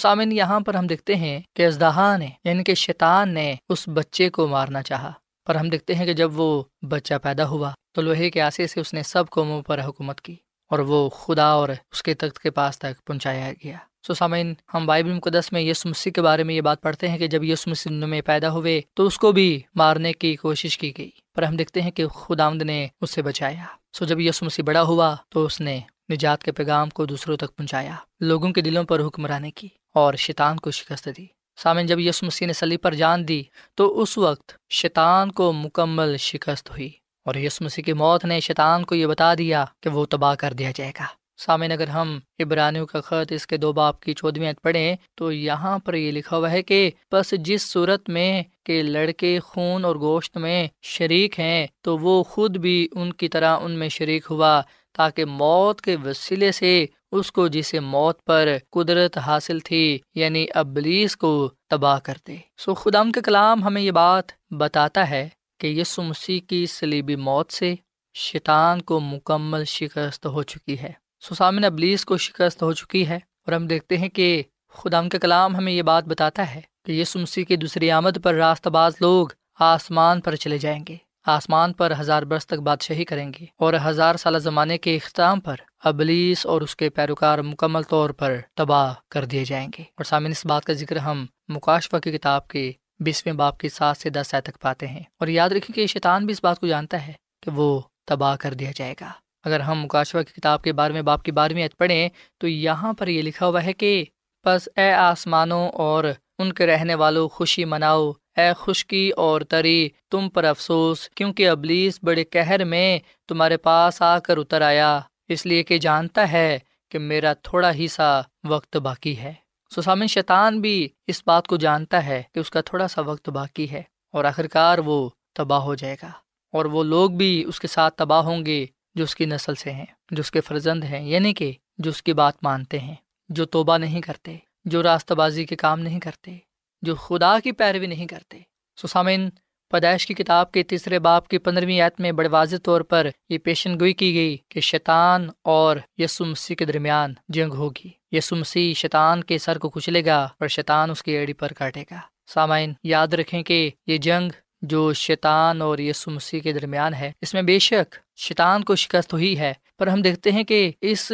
سامن 0.00 0.32
یہاں 0.32 0.60
پر 0.60 0.74
ہم 0.74 0.86
دیکھتے 0.86 1.16
ہیں 1.16 1.40
کہ 1.56 1.66
ازدہا 1.66 2.16
نے 2.16 2.28
یعنی 2.44 2.64
کہ 2.64 2.74
شیطان 2.74 3.34
نے 3.34 3.54
اس 3.68 3.88
بچے 3.88 4.30
کو 4.30 4.48
مارنا 4.48 4.82
چاہا۔ 4.82 5.12
پر 5.46 5.54
ہم 5.54 5.68
دیکھتے 5.68 5.94
ہیں 5.94 6.06
کہ 6.06 6.12
جب 6.12 6.40
وہ 6.40 6.62
بچہ 6.82 7.14
پیدا 7.22 7.48
ہوا 7.48 7.70
تو 7.94 8.02
لوہے 8.02 8.30
کے 8.30 8.40
آسے 8.40 8.66
سے 8.66 8.80
اس 8.80 8.94
نے 8.94 9.02
سب 9.02 9.24
قوموں 9.30 9.62
پر 9.62 9.84
حکومت 9.84 10.20
کی 10.20 10.36
اور 10.70 10.78
وہ 10.78 11.08
خدا 11.08 11.44
اور 11.44 11.68
اس 11.92 12.02
کے 12.02 12.14
تخت 12.14 12.38
کے 12.38 12.50
پاس 12.50 12.78
تک 12.78 13.04
پہنچایا 13.06 13.52
گیا۔ 13.64 13.76
سو 14.06 14.14
سامعین، 14.14 14.54
ہم 14.74 14.86
بائبل 14.86 15.12
مقدس 15.12 15.52
میں 15.52 15.60
یس 15.60 15.86
مسیح 15.86 16.12
کے 16.12 16.22
بارے 16.22 16.42
میں 16.42 16.54
یہ 16.54 16.60
بات 16.60 16.80
پڑھتے 16.80 17.08
ہیں 17.08 17.18
کہ 17.18 17.26
جب 17.26 17.44
یس 17.44 17.66
مسیح 17.66 17.92
میں 17.92 18.20
پیدا 18.20 18.50
ہوئے 18.50 18.80
تو 18.94 19.06
اس 19.06 19.18
کو 19.18 19.32
بھی 19.32 19.60
مارنے 19.74 20.12
کی 20.12 20.36
کوشش 20.36 20.78
کی 20.78 20.92
گئی۔ 20.98 21.10
پر 21.34 21.42
ہم 21.42 21.56
دیکھتے 21.56 21.82
ہیں 21.82 21.90
کہ 21.90 22.08
خدا 22.08 22.50
نے 22.50 22.86
اس 23.00 23.10
سے 23.10 23.22
بچایا۔ 23.22 23.64
سو 23.92 24.04
جب 24.04 24.20
یس 24.20 24.42
مسیح 24.42 24.64
بڑا 24.64 24.82
ہوا 24.82 25.16
تو 25.28 25.44
اس 25.44 25.60
نے 25.60 25.80
نجات 26.10 26.44
کے 26.44 26.52
پیغام 26.52 26.90
کو 26.90 27.06
دوسروں 27.06 27.36
تک 27.36 27.56
پہنچایا، 27.56 27.94
لوگوں 28.20 28.52
کے 28.52 28.60
دلوں 28.60 28.84
پر 28.84 29.00
حکمرانی 29.00 29.50
کی 29.50 29.68
اور 29.94 30.14
شیطان 30.14 30.56
کو 30.56 30.70
شکست 30.70 31.08
دی۔ 31.16 31.26
سامن 31.56 31.86
جب 31.86 32.00
یس 32.00 32.22
مسیح 32.22 32.46
نے 32.46 32.52
سلی 32.52 32.76
پر 32.76 32.94
جان 32.94 33.28
دی، 33.28 33.42
تو 33.74 34.02
اس 34.02 34.18
وقت 34.18 34.52
شیطان 34.70 35.32
کو 35.32 35.52
مکمل 35.52 36.16
شکست 36.16 36.70
ہوئی 36.70 36.90
اور 37.24 37.34
یس 37.34 37.60
مسیح 37.60 37.84
کی 37.84 37.92
موت 37.92 38.24
نے 38.24 38.40
شیطان 38.40 38.84
کو 38.84 38.94
یہ 38.94 39.06
بتا 39.06 39.34
دیا 39.34 39.64
کہ 39.82 39.90
وہ 39.90 40.06
تباہ 40.10 40.34
کر 40.34 40.52
دیا 40.52 40.70
جائے 40.74 40.92
گا۔ 41.00 41.06
سامن 41.38 41.72
اگر 41.72 41.88
ہم 41.88 42.18
ابرانیوں 42.38 42.86
کا 42.86 43.00
خط 43.00 43.32
اس 43.32 43.46
کے 43.46 43.56
دو 43.56 43.72
باپ 43.72 44.00
کی 44.00 44.14
چودویں 44.14 44.52
پڑھیں، 44.62 44.96
تو 45.14 45.32
یہاں 45.32 45.78
پر 45.78 45.94
یہ 45.94 46.12
لکھا 46.12 46.36
ہوا 46.36 46.50
ہے 46.50 46.62
کہ 46.62 46.90
بس 47.12 47.34
جس 47.40 47.62
صورت 47.62 48.08
میں 48.08 48.42
کہ 48.64 48.82
لڑکے 48.82 49.38
خون 49.40 49.84
اور 49.84 49.96
گوشت 49.96 50.36
میں 50.36 50.68
شریک 50.82 51.40
ہیں، 51.40 51.66
تو 51.80 51.98
وہ 51.98 52.24
خود 52.24 52.56
بھی 52.56 52.88
ان 52.92 53.12
کی 53.12 53.28
طرح 53.28 53.56
ان 53.60 53.72
میں 53.72 53.88
شریک 53.88 54.26
ہوا۔ 54.30 54.62
تاکہ 54.96 55.24
موت 55.24 55.80
کے 55.80 55.96
وسیلے 56.04 56.52
سے 56.52 56.86
اس 57.12 57.32
کو 57.32 57.48
جسے 57.48 57.80
موت 57.80 58.24
پر 58.24 58.48
قدرت 58.70 59.18
حاصل 59.18 59.58
تھی 59.58 59.98
یعنی 60.14 60.46
ابلیس 60.54 61.16
کو 61.16 61.50
تباہ 61.70 61.98
کر 61.98 62.14
دے۔ 62.26 62.36
سو 62.58 62.74
خدام 62.74 63.12
کے 63.12 63.20
کلام 63.20 63.64
ہمیں 63.64 63.82
یہ 63.82 63.90
بات 63.90 64.24
بتاتا 64.50 65.10
ہے 65.10 65.28
کہ 65.60 65.66
یسو 65.66 66.02
مسیح 66.02 66.40
کی 66.40 66.66
سلیبی 66.66 67.16
موت 67.16 67.52
سے 67.52 67.74
شیطان 68.14 68.82
کو 68.82 69.00
مکمل 69.00 69.64
شکست 69.64 70.26
ہو 70.26 70.42
چکی 70.42 70.78
ہے۔ 70.78 70.92
سو 71.20 71.34
سامن 71.34 71.64
ابلیس 71.64 72.04
کو 72.04 72.16
شکست 72.16 72.62
ہو 72.62 72.72
چکی 72.72 73.08
ہے 73.08 73.16
اور 73.16 73.52
ہم 73.52 73.66
دیکھتے 73.66 73.98
ہیں 73.98 74.08
کہ 74.08 74.42
خدام 74.68 75.08
کے 75.08 75.18
کلام 75.18 75.56
ہمیں 75.56 75.72
یہ 75.72 75.82
بات 75.82 76.04
بتاتا 76.04 76.54
ہے 76.54 76.60
کہ 76.84 76.92
یسو 76.92 77.18
مسیح 77.18 77.44
کی 77.44 77.56
دوسری 77.56 77.90
آمد 77.90 78.22
پر 78.22 78.34
راست 78.34 78.66
باز 78.66 78.94
لوگ 79.00 79.28
آسمان 79.58 80.20
پر 80.20 80.36
چلے 80.36 80.58
جائیں 80.58 80.84
گے۔ 80.88 80.96
آسمان 81.26 81.72
پر 81.72 81.92
ہزار 82.00 82.22
برس 82.22 82.46
تک 82.46 82.54
بادشاہی 82.54 83.04
کریں 83.04 83.32
گے 83.40 83.46
اور 83.56 83.74
ہزار 83.84 84.14
سالہ 84.14 84.38
زمانے 84.38 84.78
کے 84.78 84.96
اختتام 84.96 85.40
پر 85.40 85.56
ابلیس 85.84 86.46
اور 86.46 86.60
اس 86.60 86.76
کے 86.76 86.90
پیروکار 86.90 87.38
مکمل 87.38 87.82
طور 87.82 88.10
پر 88.10 88.36
تباہ 88.54 88.94
کر 89.10 89.24
دیے 89.24 89.44
جائیں 89.44 89.68
گے۔ 89.78 89.82
اور 89.82 90.04
سامن 90.04 90.30
اس 90.30 90.46
بات 90.46 90.64
کا 90.64 90.72
ذکر 90.72 90.96
ہم 90.96 91.26
مکاشفہ 91.48 91.96
کی 91.96 92.12
کتاب 92.12 92.48
کے 92.48 92.72
بیسویں 93.00 93.34
باپ 93.34 93.58
کی 93.58 93.68
سات 93.68 93.96
سے 93.96 94.10
دس 94.10 94.34
تک 94.44 94.60
پاتے 94.60 94.86
ہیں۔ 94.86 95.02
اور 95.18 95.28
یاد 95.28 95.48
رکھیں 95.48 95.74
کہ 95.74 95.86
شیطان 95.86 96.26
بھی 96.26 96.32
اس 96.32 96.44
بات 96.44 96.58
کو 96.58 96.66
جانتا 96.66 97.06
ہے 97.06 97.12
کہ 97.42 97.50
وہ 97.50 97.80
تباہ 98.06 98.36
کر 98.36 98.54
دیا 98.54 98.70
جائے 98.74 98.94
گا۔ 99.00 99.12
اگر 99.44 99.60
ہم 99.60 99.80
مکاشفہ 99.82 100.18
کی 100.18 100.40
کتاب 100.40 100.62
کے 100.62 100.72
بارے 100.72 100.92
میں 100.92 101.02
باپ 101.02 101.22
کی 101.22 101.32
بارہویں 101.32 101.62
عید 101.62 101.76
پڑھیں 101.78 102.08
تو 102.38 102.48
یہاں 102.48 102.92
پر 102.92 103.08
یہ 103.08 103.22
لکھا 103.22 103.46
ہوا 103.46 103.64
ہے 103.64 103.72
کہ 103.72 104.04
بس 104.44 104.68
اے 104.76 104.92
آسمانوں 104.92 105.68
اور 105.68 106.04
ان 106.38 106.52
کے 106.52 106.66
رہنے 106.66 106.94
والوں 106.94 107.28
خوشی 107.28 107.64
مناؤ 107.64 108.12
اے 108.36 108.52
خشکی 108.58 109.10
اور 109.10 109.40
تری، 109.40 109.88
تم 110.10 110.28
پر 110.28 110.44
افسوس، 110.44 111.08
کیونکہ 111.08 111.48
ابلیس 111.48 111.98
بڑے 112.02 112.24
کہر 112.24 112.64
میں 112.64 112.98
تمہارے 113.28 113.56
پاس 113.56 114.02
آ 114.02 114.18
کر 114.18 114.36
اتر 114.36 114.60
آیا۔ 114.60 115.00
اس 115.28 115.46
لیے 115.46 115.62
کہ 115.62 115.78
جانتا 115.78 116.32
ہے 116.32 116.58
کہ 116.88 116.98
میرا 116.98 117.32
تھوڑا 117.32 117.74
ہی 117.74 117.88
سا 117.88 118.20
وقت 118.44 118.76
باقی 118.76 119.18
ہے۔ 119.18 119.32
سسام 119.76 120.06
شیطان 120.06 120.60
بھی 120.60 120.88
اس 121.06 121.22
بات 121.26 121.46
کو 121.46 121.56
جانتا 121.56 122.06
ہے 122.06 122.22
کہ 122.34 122.38
اس 122.38 122.50
کا 122.50 122.60
تھوڑا 122.60 122.88
سا 122.88 123.00
وقت 123.00 123.28
باقی 123.28 123.70
ہے 123.70 123.82
اور 124.12 124.24
آخرکار 124.24 124.78
وہ 124.78 125.10
تباہ 125.34 125.60
ہو 125.60 125.74
جائے 125.74 125.96
گا۔ 126.02 126.10
اور 126.52 126.64
وہ 126.64 126.84
لوگ 126.84 127.10
بھی 127.10 127.44
اس 127.44 127.60
کے 127.60 127.68
ساتھ 127.68 127.94
تباہ 127.94 128.20
ہوں 128.20 128.46
گے 128.46 128.66
جو 128.94 129.04
اس 129.04 129.16
کی 129.16 129.24
نسل 129.24 129.54
سے 129.54 129.70
ہیں، 129.70 129.86
جو 130.10 130.20
اس 130.20 130.30
کے 130.30 130.40
فرزند 130.40 130.84
ہیں 130.84 131.08
یعنی 131.08 131.34
کہ 131.34 131.52
جو 131.78 131.90
اس 131.90 132.02
کی 132.02 132.12
بات 132.12 132.34
مانتے 132.42 132.78
ہیں، 132.78 132.94
جو 133.28 133.44
توبہ 133.44 133.78
نہیں 133.78 134.00
کرتے، 134.00 134.36
جو 134.64 134.82
راستہ 134.82 135.14
بازی 135.14 135.44
کے 135.44 135.56
کام 135.56 135.80
نہیں 135.80 136.00
کرتے۔ 136.00 136.38
جو 136.82 136.94
خدا 136.94 137.40
کی 137.40 137.52
پیروی 137.52 137.86
نہیں 137.86 138.06
کرتے۔ 138.06 138.38
سسامین 138.82 139.30
پیدائش 139.70 140.06
کی 140.06 140.14
کتاب 140.14 140.52
کے 140.52 140.62
تیسرے 140.62 140.98
باپ 140.98 141.28
کی 141.28 141.38
پندرہویں 141.38 141.80
آیت 141.80 142.00
میں 142.00 142.12
بڑے 142.12 142.28
واضح 142.28 142.56
طور 142.62 142.80
پر 142.80 143.06
یہ 143.28 143.38
پیشن 143.38 143.80
گوئی 143.80 143.92
کی 143.92 144.14
گئی 144.14 144.36
کہ 144.48 144.60
شیطان 144.60 145.28
اور 145.42 145.76
یسو 145.98 146.24
مسیح 146.24 146.56
کے 146.56 146.64
درمیان 146.64 147.14
جنگ 147.28 147.52
ہوگی۔ 147.52 148.16
یسو 148.16 148.36
مسیح 148.36 148.74
شیطان 148.74 149.24
کے 149.24 149.38
سر 149.38 149.58
کو 149.58 149.68
کچلے 149.68 150.04
گا 150.04 150.24
اور 150.24 150.48
شیطان 150.48 150.90
اس 150.90 151.02
کی 151.02 151.12
ایڑی 151.12 151.32
پر 151.32 151.52
کاٹے 151.52 151.82
گا۔ 151.90 152.00
سامعین، 152.26 152.72
یاد 152.84 153.08
رکھیں 153.08 153.42
کہ 153.42 153.70
یہ 153.86 153.98
جنگ 153.98 154.30
جو 154.62 154.92
شیطان 154.92 155.62
اور 155.62 155.78
یسو 155.78 156.10
مسیح 156.10 156.40
کے 156.40 156.52
درمیان 156.52 156.94
ہے، 156.94 157.12
اس 157.20 157.34
میں 157.34 157.42
بے 157.42 157.58
شک 157.58 157.96
شیطان 158.16 158.64
کو 158.64 158.76
شکست 158.76 159.12
ہوئی 159.12 159.38
ہے۔ 159.38 159.52
پر 159.78 159.86
ہم 159.86 160.02
دیکھتے 160.02 160.32
ہیں 160.32 160.44
کہ 160.44 160.72
اس 160.80 161.12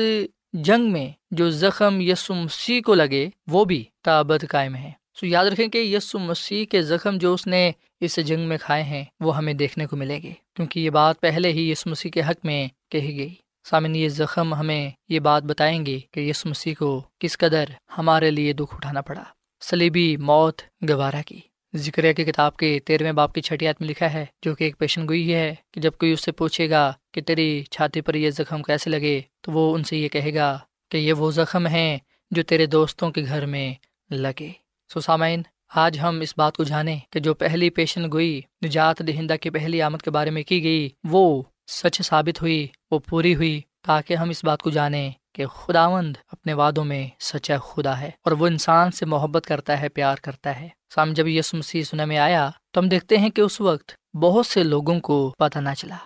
جنگ 0.53 0.93
میں 0.93 1.11
جو 1.31 1.51
زخم 1.51 2.01
یسو 2.01 2.35
مسیح 2.35 2.81
کو 2.85 2.95
لگے، 2.95 3.29
وہ 3.47 3.65
بھی 3.65 3.85
تابت 4.05 4.45
قائم 4.49 4.75
ہے 4.75 5.02
سو 5.21 5.27
یاد 5.27 5.47
رکھیں 5.47 5.69
کہ 5.69 5.79
یسو 5.79 6.19
مسیح 6.19 6.65
کے 6.65 6.83
زخم 6.83 7.19
جو 7.19 7.35
اس 7.35 7.47
نے 7.47 7.73
اس 8.01 8.19
جنگ 8.27 8.41
میں 8.41 8.59
کھائے 8.61 8.83
ہیں، 8.83 9.05
وہ 9.21 9.37
ہمیں 9.37 9.55
دیکھنے 9.55 9.87
کو 9.87 9.97
ملے 9.97 10.23
گے۔ 10.23 10.33
کیونکہ 10.55 10.81
یہ 10.81 10.91
بات 10.91 11.21
پہلے 11.21 11.53
ہی 11.53 11.71
یس 11.71 11.87
مسیح 11.87 12.11
کے 12.11 12.21
حق 12.21 12.45
میں 12.45 12.69
کہی 12.91 13.17
گئی۔ 13.17 13.35
سامن 13.65 13.97
یہ 13.97 14.09
زخم 14.09 14.55
ہمیں 14.55 14.91
یہ 15.09 15.21
بات 15.21 15.43
بتائیں 15.43 15.87
گے 15.87 15.99
کہ 16.11 16.21
یس 16.21 16.47
مسیح 16.47 16.75
کو 16.79 17.03
کس 17.19 17.39
قدر 17.39 17.65
ہمارے 17.99 18.31
لیے 18.31 18.53
دکھ 18.53 18.75
اٹھانا 18.75 19.01
پڑا۔ 19.01 19.23
سلیبی 19.61 20.17
موت 20.17 20.63
گوارا 20.89 21.23
کی۔ 21.27 21.41
ذکر 21.75 22.13
کی 22.13 22.25
کتاب 22.25 22.57
کے 22.57 22.79
تیرہویں 22.85 23.13
باپ 23.13 23.35
کی 23.35 23.41
چھٹیات 23.41 23.81
میں 23.81 23.89
لکھا 23.89 24.13
ہے، 24.13 24.27
جو 24.43 24.55
کہ 24.55 24.65
ایک 24.65 24.79
پیشن 24.79 25.09
گوئی 25.09 25.35
ہے 25.35 25.55
کہ 25.73 25.81
جب 25.81 25.93
کوئی 25.99 26.13
اس 26.13 26.25
سے 26.25 26.33
پوچھے 26.33 26.71
گا 26.71 26.93
کہ 27.13 27.21
تیری 27.21 27.65
چھاتی 27.71 28.01
پر 28.01 28.15
یہ 28.15 28.31
زخم 28.31 28.63
کیسے 28.63 28.91
لگے، 28.91 29.21
تو 29.41 29.53
وہ 29.53 29.75
ان 29.75 29.85
سے 29.85 29.97
یہ 29.97 30.09
کہے 30.09 30.35
گا 30.35 30.59
کہ 30.89 30.97
یہ 30.97 31.13
وہ 31.13 31.31
زخم 31.31 31.67
ہیں 31.67 31.99
جو 32.31 32.43
تیرے 32.43 32.67
دوستوں 32.67 33.11
کے 33.11 33.25
گھر 33.25 33.47
میں 33.47 33.75
لگے۔ 34.11 34.62
سو 34.93 35.01
سامعین، 35.01 35.43
آج 35.75 35.99
ہم 35.99 36.21
اس 36.21 36.35
بات 36.37 36.57
کو 36.57 36.65
جانیں 36.65 36.99
کہ 37.11 37.21
جو 37.21 37.35
پہلی 37.35 37.71
پیشن 37.71 38.13
گوئی 38.13 38.41
نجات 38.65 38.99
دہندہ 38.99 39.35
کی 39.41 39.51
پہلی 39.51 39.83
آمد 39.83 40.03
کے 40.03 40.11
بارے 40.11 40.31
میں 40.31 40.43
کی 40.43 40.63
گئی، 40.63 40.89
وہ 41.05 41.43
سچ 41.67 42.03
ثابت 42.03 42.43
ہوئی، 42.43 42.67
وہ 42.91 42.99
پوری 42.99 43.35
ہوئی، 43.35 43.61
تاکہ 43.87 44.15
ہم 44.15 44.31
اس 44.31 44.45
بات 44.45 44.63
کو 44.63 44.71
جانیں 44.71 45.11
کہ 45.35 45.47
خداوند 45.47 46.17
اپنے 46.33 46.53
وادوں 46.53 46.85
میں 46.85 47.09
سچا 47.21 47.57
خدا 47.59 48.01
ہے 48.01 48.11
اور 48.25 48.33
وہ 48.33 48.47
انسان 48.47 48.91
سے 48.91 49.07
محبت 49.07 49.47
کرتا 49.47 49.81
ہے، 49.81 49.89
پیار 49.89 50.17
کرتا 50.23 50.61
ہے۔ 50.61 50.69
سام 50.95 51.13
جب 51.13 51.29
یس 51.29 51.55
مسیح 51.55 51.83
سنے 51.83 52.05
میں 52.05 52.19
آیا 52.19 52.51
تو 52.71 52.81
ہم 52.81 52.89
دیکھتے 52.89 53.19
ہیں 53.19 53.31
کہ 53.31 53.41
اس 53.41 53.61
وقت 53.61 54.17
بہت 54.17 54.47
سے 54.47 54.63
لوگوں 54.63 55.01
کو 55.01 55.35
پتہ 55.39 55.59
نہ 55.59 55.75
چلا 55.79 55.97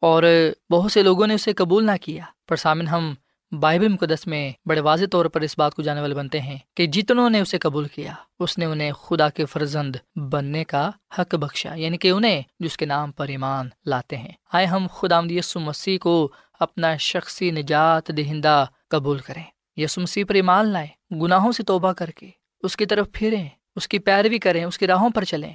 اور 0.00 0.22
بہت 0.70 0.92
سے 0.92 1.02
لوگوں 1.02 1.26
نے 1.26 1.34
اسے 1.34 1.52
قبول 1.52 1.86
نہ 1.86 1.96
کیا۔ 2.02 2.24
پر 2.48 2.56
سامن 2.56 2.88
ہم 2.88 3.14
بائبل 3.60 3.88
مقدس 3.88 4.26
میں 4.26 4.52
بڑے 4.66 4.80
واضح 4.80 5.04
طور 5.10 5.26
پر 5.26 5.40
اس 5.40 5.58
بات 5.58 5.74
کو 5.74 5.82
جانے 5.82 6.00
والے 6.00 6.14
بنتے 6.14 6.40
ہیں 6.40 6.58
کہ 6.74 6.86
جتنوں 6.86 7.30
نے 7.30 7.40
اسے 7.40 7.58
قبول 7.58 7.88
کیا، 7.88 8.12
اس 8.38 8.58
نے 8.58 8.64
انہیں 8.64 8.92
خدا 8.92 9.28
کے 9.28 9.44
فرزند 9.44 9.96
بننے 10.16 10.64
کا 10.64 10.90
حق 11.18 11.34
بخشا 11.34 11.74
یعنی 11.74 11.96
کہ 11.96 12.10
انہیں 12.10 12.42
جس 12.60 12.76
کے 12.76 12.86
نام 12.86 13.12
پر 13.12 13.28
ایمان 13.28 13.68
لاتے 13.86 14.16
ہیں۔ 14.16 14.32
آئے 14.52 14.66
ہم 14.66 14.86
خدا 14.92 15.20
مسیح 15.54 15.98
کو 15.98 16.32
اپنا 16.60 16.96
شخصی 16.96 17.50
نجات 17.50 18.08
دہندہ 18.16 18.64
قبول 18.88 19.18
کریں۔ 19.18 19.42
یسو 19.76 20.00
مسیح 20.00 20.24
پر 20.28 20.34
ایمان 20.34 20.68
لائیں، 20.68 21.14
گناہوں 21.14 21.52
سے 21.52 21.62
توبہ 21.62 21.92
کر 21.92 22.10
کے 22.10 22.30
اس 22.62 22.76
کی 22.76 22.86
طرف 22.86 23.06
پھریں، 23.12 23.48
اس 23.76 23.88
کی 23.88 23.98
پیروی 23.98 24.38
کریں، 24.38 24.64
اس 24.64 24.78
کی 24.78 24.86
راہوں 24.86 25.10
پر 25.10 25.24
چلیں، 25.24 25.52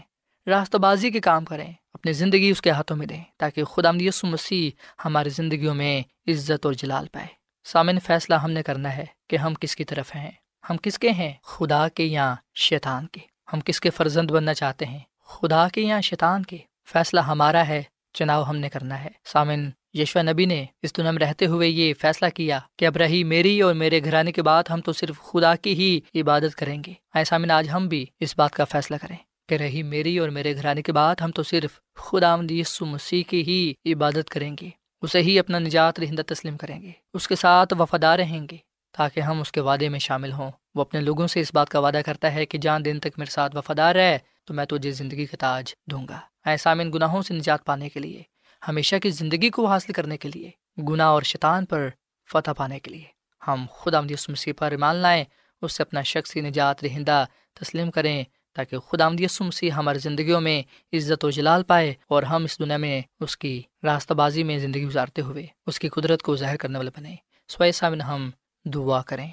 راستہ 0.47 0.77
بازی 0.77 1.11
کے 1.11 1.19
کام 1.19 1.45
کریں، 1.45 1.73
اپنی 1.93 2.13
زندگی 2.13 2.49
اس 2.49 2.61
کے 2.61 2.69
ہاتھوں 2.69 2.97
میں 2.97 3.07
دیں 3.07 3.23
تاکہ 3.37 3.63
خدا 3.63 3.89
یسو 3.99 4.27
مسیح 4.27 4.71
ہماری 5.05 5.29
زندگیوں 5.29 5.75
میں 5.75 6.01
عزت 6.27 6.65
اور 6.65 6.73
جلال 6.73 7.07
پائے۔ 7.11 7.40
سامن 7.63 8.00
فیصلہ 8.00 8.36
ہم 8.36 8.52
نے 8.52 8.63
کرنا 8.63 8.97
ہے 8.97 9.06
کہ 9.30 9.36
ہم 9.36 9.54
کس 9.54 9.76
کی 9.76 9.84
طرف 9.84 10.15
ہیں؟ 10.15 10.32
ہم 10.69 10.78
کس 10.78 11.00
کے 11.00 11.10
ہیں؟ 11.10 11.34
خدا 11.43 11.88
کے 11.88 12.04
یا 12.04 12.36
شیطان 12.56 13.08
کے؟ 13.08 13.21
ہم 13.54 13.60
کس 13.60 13.80
کے 13.80 13.89
فرزند 13.89 14.32
بننا 14.32 14.54
چاہتے 14.54 14.86
ہیں؟ 14.86 15.00
خدا 15.26 15.67
کے 15.67 15.82
یا 15.82 16.02
شیطان 16.02 16.43
کے؟ 16.43 16.58
فیصلہ 16.86 17.19
ہمارا 17.19 17.67
ہے 17.67 17.84
چناؤ 18.13 18.43
ہم 18.43 18.58
نے 18.58 18.69
کرنا 18.69 19.04
ہے۔ 19.04 19.10
سامن 19.26 19.69
یشوا 19.93 20.21
نبی 20.21 20.45
نے 20.45 20.65
اس 20.82 20.97
دنیا 20.97 21.12
میں 21.12 21.21
رہتے 21.21 21.45
ہوئے 21.45 21.67
یہ 21.67 21.93
فیصلہ 21.93 22.28
کیا 22.30 22.60
کہ 22.78 22.86
اب 22.86 22.97
رہی 22.97 23.24
میری 23.24 23.62
اور 23.62 23.74
میرے 23.74 24.04
گھرانے 24.04 24.32
کے 24.32 24.41
بعد 24.41 24.63
ہم 24.69 24.82
تو 24.82 24.93
صرف 24.93 25.19
خدا 25.19 25.56
کی 25.56 25.74
ہی 25.74 26.21
عبادت 26.21 26.56
کریں 26.56 26.84
گے۔ 26.86 26.93
ایسا 27.13 27.38
میں 27.38 27.50
آج 27.50 27.69
ہم 27.69 27.88
بھی 27.88 28.06
اس 28.19 28.34
بات 28.38 28.52
کا 28.52 28.65
فیصلہ 28.65 28.95
کریں 29.02 29.17
کہ 29.50 29.56
رہی 29.56 29.84
میری 29.84 30.17
اور 30.17 30.30
میرے 30.30 30.56
گھرانے 30.56 30.82
کے 30.82 30.91
بعد 30.91 31.15
ہم 31.21 31.32
تو 31.32 31.43
صرف 31.43 31.80
خدا 31.95 32.36
یسو 32.50 32.86
مسیح 32.86 33.24
کی 33.28 33.41
ہی 33.41 33.93
عبادت 33.93 34.30
کریں 34.30 34.56
گے۔ 34.62 34.81
اسے 35.01 35.21
ہی 35.21 35.39
اپنا 35.39 35.59
نجات 35.59 35.99
رہندہ 35.99 36.21
تسلیم 36.21 36.57
کریں 36.57 36.81
گے۔ 36.81 36.91
اس 37.13 37.27
کے 37.27 37.35
ساتھ 37.35 37.73
وفادار 37.79 38.19
رہیں 38.19 38.47
گے 38.51 38.57
تاکہ 38.91 39.19
ہم 39.19 39.41
اس 39.41 39.51
کے 39.51 39.61
وعدے 39.61 39.89
میں 39.89 39.99
شامل 39.99 40.31
ہوں۔ 40.31 40.51
وہ 40.75 40.81
اپنے 40.81 41.01
لوگوں 41.01 41.27
سے 41.27 41.39
اس 41.39 41.51
بات 41.53 41.69
کا 41.69 41.79
وعدہ 41.79 42.01
کرتا 42.05 42.33
ہے 42.33 42.45
کہ 42.45 42.57
جان 42.57 42.85
دن 42.85 42.99
تک 42.99 43.07
میرے 43.17 43.31
ساتھ 43.31 43.55
وفادار 43.55 43.95
رہے، 43.95 44.17
تو 44.45 44.53
میں 44.53 44.65
تجھے 44.65 44.91
زندگی 44.91 45.25
کا 45.25 45.37
تاج 45.39 45.73
دوں 45.91 46.07
گا۔ 46.07 46.19
ایسا 46.45 46.73
میں 46.73 46.85
گناہوں 46.85 47.21
سے 47.21 47.33
نجات 47.33 47.65
پانے 47.65 47.89
کے 47.89 47.99
لیے، 47.99 48.23
ہمیشہ 48.67 48.95
کی 48.95 49.09
زندگی 49.09 49.49
کو 49.49 49.65
حاصل 49.65 49.93
کرنے 49.93 50.17
کے 50.17 50.29
لیے، 50.33 50.51
گناہ 50.77 51.07
اور 51.07 51.21
شیطان 51.21 51.65
پر 51.65 51.89
فتح 52.31 52.51
پانے 52.57 52.79
کے 52.79 52.91
لیے۔ 52.91 53.03
ہم 53.47 53.65
خدا 53.73 53.97
آمدیس 53.97 54.29
مسیح 54.29 54.53
پر 54.57 54.71
ایمان 54.71 54.95
لائیں، 54.95 55.23
اس 55.61 55.73
سے 55.73 55.83
اپنا 55.83 56.01
شخصی 56.01 56.41
نجات 56.41 56.83
رہندہ 56.83 57.25
تسلیم 57.53 57.91
کریں۔ 57.91 58.23
تاکہ 58.53 58.79
خدا 58.79 59.05
آمدیس 59.05 59.41
مسیح 59.41 59.71
ہماری 59.71 59.99
زندگیوں 59.99 60.41
میں 60.41 60.61
عزت 60.93 61.25
و 61.25 61.29
جلال 61.29 61.63
پائے 61.63 61.93
اور 62.07 62.23
ہم 62.23 62.43
اس 62.43 62.59
دنیا 62.59 62.77
میں 62.77 63.01
اس 63.19 63.37
کی 63.37 63.61
راستہ 63.83 64.13
بازی 64.13 64.43
میں 64.43 64.59
زندگی 64.59 64.85
گزارتے 64.85 65.21
ہوئے 65.21 65.45
اس 65.67 65.79
کی 65.79 65.89
قدرت 65.89 66.21
کو 66.21 66.35
ظاہر 66.35 66.57
کرنے 66.57 66.77
والے 66.77 66.89
بنیں 66.97 67.15
سوائے 67.47 67.71
سامن 67.71 68.01
ہم 68.01 68.29
دعا 68.65 69.01
کریں۔ 69.01 69.29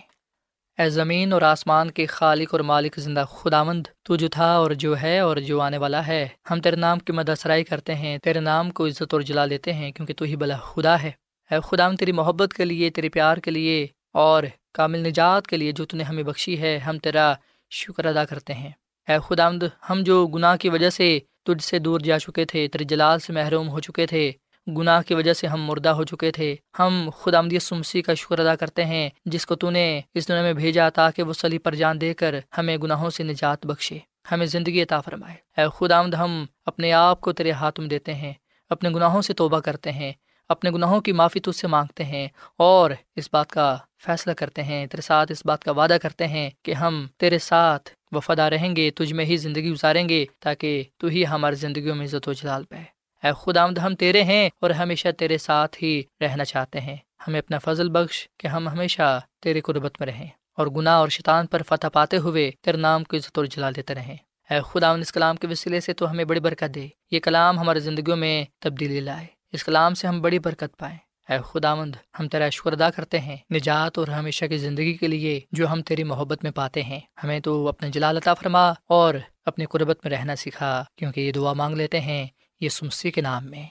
اے 0.79 0.91
زمین 0.91 1.33
اور 1.33 1.43
آسمان 1.43 1.91
کے 1.91 2.07
خالق 2.07 2.49
اور 2.53 2.61
مالک 2.61 2.97
زندہ 2.97 3.25
خداوند، 3.31 3.87
تو 4.03 4.17
جو 4.17 4.29
تھا 4.29 4.53
اور 4.53 4.71
جو 4.71 5.01
ہے 5.01 5.19
اور 5.19 5.37
جو 5.37 5.61
آنے 5.61 5.79
والا 5.79 6.07
ہے، 6.07 6.29
ہم 6.51 6.61
تیرے 6.61 6.77
نام 6.77 6.99
کی 6.99 7.13
مدد 7.13 7.39
سرائی 7.39 7.65
کرتے 7.65 7.95
ہیں، 7.95 8.19
تیرے 8.19 8.41
نام 8.41 8.71
کو 8.71 8.87
عزت 8.87 9.15
اور 9.15 9.21
جلا 9.21 9.45
لیتے 9.45 9.73
ہیں، 9.73 9.93
کیونکہ 9.93 10.15
تو 10.15 10.25
ہی 10.25 10.37
بلا 10.37 10.57
خدا 10.57 11.03
ہے۔ 11.03 11.11
اے 11.51 11.57
خدا 11.63 11.91
تیری 11.99 12.13
محبت 12.13 12.55
کے 12.55 12.65
لیے، 12.65 12.91
تیرے 12.91 13.09
پیار 13.09 13.37
کے 13.37 13.51
لیے 13.51 13.87
اور 14.13 14.43
کامل 14.73 15.07
نجات 15.07 15.47
کے 15.47 15.57
لیے 15.57 15.73
جو 15.73 15.85
تو 15.85 15.97
نے 15.97 16.05
ہمیں 16.05 16.23
بخشی 16.23 16.61
ہے، 16.61 16.79
ہم 16.79 16.99
تیرا 16.99 17.35
شکر 17.71 18.05
ادا 18.05 18.25
کرتے 18.25 18.55
ہیں۔ 18.55 18.71
اے 19.09 19.17
خدا 19.27 19.49
ہم 19.91 20.01
جو 20.03 20.27
گناہ 20.27 20.57
کی 20.57 20.69
وجہ 20.69 20.91
سے 20.91 21.19
تجھ 21.47 21.65
سے 21.65 21.79
دور 21.79 22.01
جا 22.01 22.19
چکے 22.19 22.45
تھے، 22.45 22.67
تیرے 22.69 22.85
جلال 22.85 23.19
سے 23.19 23.33
محروم 23.33 23.69
ہو 23.69 23.81
چکے 23.81 24.07
تھے، 24.07 24.31
گناہ 24.67 25.01
کی 25.03 25.15
وجہ 25.15 25.33
سے 25.33 25.47
ہم 25.47 25.61
مردہ 25.65 25.89
ہو 25.89 26.05
چکے 26.05 26.31
تھے، 26.31 26.55
ہم 26.79 27.09
خدا 27.21 27.39
آمدی 27.39 27.59
سمسی 27.59 28.03
کا 28.03 28.15
شکر 28.15 28.39
ادا 28.39 28.55
کرتے 28.57 28.85
ہیں، 28.85 29.09
جس 29.25 29.47
کو 29.47 29.55
تو 29.55 29.71
نے 29.71 29.87
اس 30.15 30.29
دنیا 30.29 30.43
میں 30.43 30.53
بھیجا 30.53 30.89
تاکہ 30.89 31.23
وہ 31.23 31.33
سلی 31.33 31.59
پر 31.59 31.75
جان 31.75 32.01
دے 32.01 32.13
کر 32.15 32.35
ہمیں 32.59 32.77
گناہوں 32.77 33.11
سے 33.11 33.23
نجات 33.23 33.67
بخشے، 33.67 33.99
ہمیں 34.33 34.47
زندگی 34.47 34.83
عطا 34.83 35.01
فرمائے۔ 35.01 35.37
اے 35.57 35.67
خدا 35.77 35.99
آمد 35.99 36.15
ہم 36.15 36.45
اپنے 36.67 36.93
آپ 36.93 37.21
کو 37.21 37.33
تیرے 37.33 37.51
ہاتھ 37.51 37.81
میں 37.81 37.89
دیتے 37.89 38.15
ہیں، 38.15 38.33
اپنے 38.71 38.91
گناہوں 38.91 39.23
سے 39.23 39.33
توبہ 39.33 39.61
کرتے 39.61 39.93
ہیں 39.93 40.13
اپنے 40.49 40.71
گناہوں 40.71 41.01
کی 41.01 41.13
معافی 41.13 41.41
تجھ 41.41 41.57
سے 41.57 41.67
مانگتے 41.67 42.05
ہیں 42.05 42.29
اور 42.57 42.91
اس 43.17 43.29
بات 43.33 43.51
کا 43.51 43.77
فیصلہ 44.05 44.33
کرتے 44.33 44.63
ہیں، 44.63 44.87
تیرے 44.87 45.03
ساتھ 45.03 45.33
اس 45.33 45.47
بات 45.47 45.65
کا 45.65 45.73
وعدہ 45.73 45.97
کرتے 46.03 46.27
ہیں 46.27 46.51
کہ 46.63 46.75
ہم 46.75 47.07
تیرے 47.17 47.39
ساتھ 47.39 47.91
وفادہ 48.13 48.43
رہیں 48.43 48.77
گے، 48.77 48.91
تجھ 48.91 49.13
میں 49.13 49.25
ہی 49.25 49.37
زندگی 49.37 49.71
گزاریں 49.71 50.09
گے 50.09 50.27
تاکہ 50.41 50.85
تو 50.97 51.07
ہی 51.07 51.27
ہماری 51.27 51.57
زندگیوں 51.57 51.97
میں 51.97 52.07
عزت 52.07 52.29
و 52.29 52.33
جلال 52.33 52.65
پائے۔ 52.65 52.85
اے 53.27 53.33
خدا 53.41 53.63
آمد، 53.63 53.79
ہم 53.79 53.95
تیرے 53.95 54.23
ہیں 54.23 54.51
اور 54.61 54.71
ہمیشہ 54.71 55.09
تیرے 55.19 55.39
ساتھ 55.39 55.83
ہی 55.83 56.03
رہنا 56.21 56.45
چاہتے 56.45 56.81
ہیں۔ 56.81 56.97
ہمیں 57.29 57.39
اپنا 57.39 57.59
فضل 57.59 57.89
بخش 57.89 58.29
کہ 58.39 58.47
ہم 58.47 58.69
ہمیشہ 58.69 59.21
تیرے 59.43 59.61
قربت 59.61 59.97
میں 60.01 60.07
رہیں 60.07 60.29
اور 60.57 60.67
گناہ 60.67 60.95
اور 60.95 61.09
شیطان 61.09 61.47
پر 61.47 61.63
فتح 61.63 61.87
پاتے 61.93 62.17
ہوئے 62.17 62.51
تیرے 62.61 62.77
نام 62.77 63.05
کو 63.05 63.17
عزت 63.17 63.39
اور 63.39 63.47
جلا 63.47 63.71
دیتے 63.77 63.95
رہیں۔ 63.95 64.17
اے 64.51 64.59
خدا 64.65 64.91
اس 64.91 65.13
کلام 65.13 65.37
کے 65.37 65.47
وسیلے 65.47 65.81
سے 65.81 65.93
تو 65.93 66.11
ہمیں 66.11 66.25
بڑی 66.25 66.41
برکت 66.41 66.75
دے۔ 66.75 66.89
یہ 67.11 67.21
کلام 67.21 67.59
ہماری 67.59 67.81
زندگیوں 67.81 68.17
میں 68.17 68.45
تبدیلی 68.59 69.01
لائے۔ 69.01 69.38
اس 69.53 69.65
کلام 69.65 69.95
سے 69.95 70.07
ہم 70.07 70.21
بڑی 70.21 70.39
برکت 70.39 70.79
پائیں۔ 70.79 70.97
اے 71.29 71.39
خدا 71.45 71.75
مند 71.75 71.97
ہم 72.21 72.29
تیرا 72.29 72.49
شکر 72.49 72.73
ادا 72.73 72.91
کرتے 72.91 73.21
ہیں۔ 73.21 73.37
نجات 73.55 73.99
اور 73.99 74.09
ہمیشہ 74.09 74.45
کی 74.45 74.59
زندگی 74.59 74.95
کے 74.95 75.09
لیے 75.09 75.41
جو 75.53 75.69
ہم 75.69 75.83
تیری 75.83 76.05
محبت 76.05 76.43
میں 76.43 76.51
پاتے 76.51 76.83
ہیں۔ 76.83 77.01
ہمیں 77.25 77.41
تو 77.41 77.69
اپنے 77.69 77.91
جلال 77.91 78.17
عطا 78.17 78.35
فرما 78.35 78.73
اور 78.87 79.15
اپنی 79.45 79.65
قربت 79.65 80.01
میں 80.05 80.13
رہنا 80.13 80.37
سکھا، 80.37 80.85
کیونکہ 80.97 81.21
یہ 81.21 81.33
دعا 81.33 81.53
مانگ 81.53 81.77
لیتے 81.77 82.01
ہیں 82.01 82.27
یہ 82.61 82.69
سمسی 82.69 83.11
کے 83.11 83.21
نام 83.21 83.51
میں۔ 83.51 83.67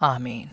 آمین۔ 0.00 0.46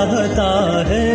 چاہتا 0.00 0.50
ہے 0.88 1.09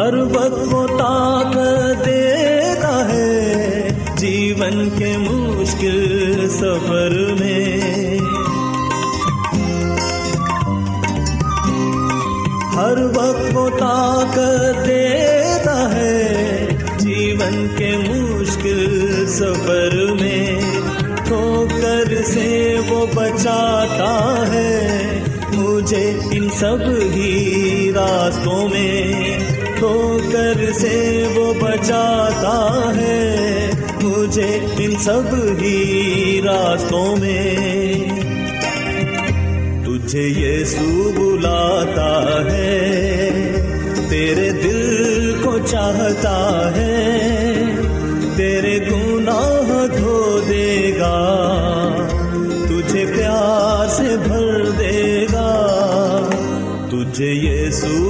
ہر 0.00 0.14
وقت 0.14 0.74
وہ 0.74 0.86
طاقت 0.86 2.06
دیتا 2.06 3.08
ہے 3.08 3.88
جیون 4.16 4.88
کے 4.98 5.16
مشکل 5.18 6.48
سفر 6.48 7.34
میں۔ 7.40 7.80
ہر 12.76 12.98
وقت 13.14 13.56
وہ 13.56 13.68
طاقت 13.78 14.86
دیتا 14.86 15.94
ہے 15.94 16.66
جیون 16.98 17.66
کے 17.76 17.96
مشکل 18.08 19.24
سفر 19.28 20.12
میں۔ 20.20 20.60
ٹھوکر 21.26 22.22
سے 22.24 22.76
وہ 22.88 23.06
بچاتا 23.14 24.44
ہے 24.52 24.88
مجھے 25.52 26.18
ان 26.30 26.48
سب 26.48 26.78
ہی 27.14 27.92
راستوں 27.94 28.68
میں۔ 28.68 29.29
ٹھوکر 29.80 30.72
سے 30.72 31.26
وہ 31.34 31.54
بچاتا 31.60 32.82
ہے 32.96 33.70
مجھے 34.02 34.58
ان 34.78 34.94
سب 34.98 35.22
ہی 35.60 36.40
راستوں 36.44 37.16
میں۔ 37.16 37.94
تجھے 39.84 40.22
یہ 40.22 40.64
سو 40.64 41.10
بلاتا 41.16 42.44
ہے، 42.52 43.30
تیرے 44.08 44.50
دل 44.50 45.34
کو 45.42 45.58
چاہتا 45.66 46.70
ہے، 46.76 47.20
تیرے 48.36 48.78
گناہ 48.90 49.86
دھو 49.96 50.40
دے 50.48 50.92
گا۔ 50.98 51.46
تجھے 52.68 53.04
پیار 53.16 53.88
سے 53.88 54.16
بھر 54.24 54.70
دے 54.70 55.26
گا۔ 55.32 55.66
تجھے 56.90 57.32
یہ 57.32 57.70
سو 57.70 58.09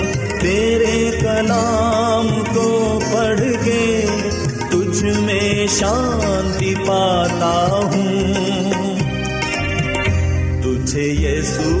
شانتی 5.79 6.75
پاتا 6.87 7.67
ہوں۔ 7.71 8.95
تجھے 10.63 11.03
یسو 11.03 11.80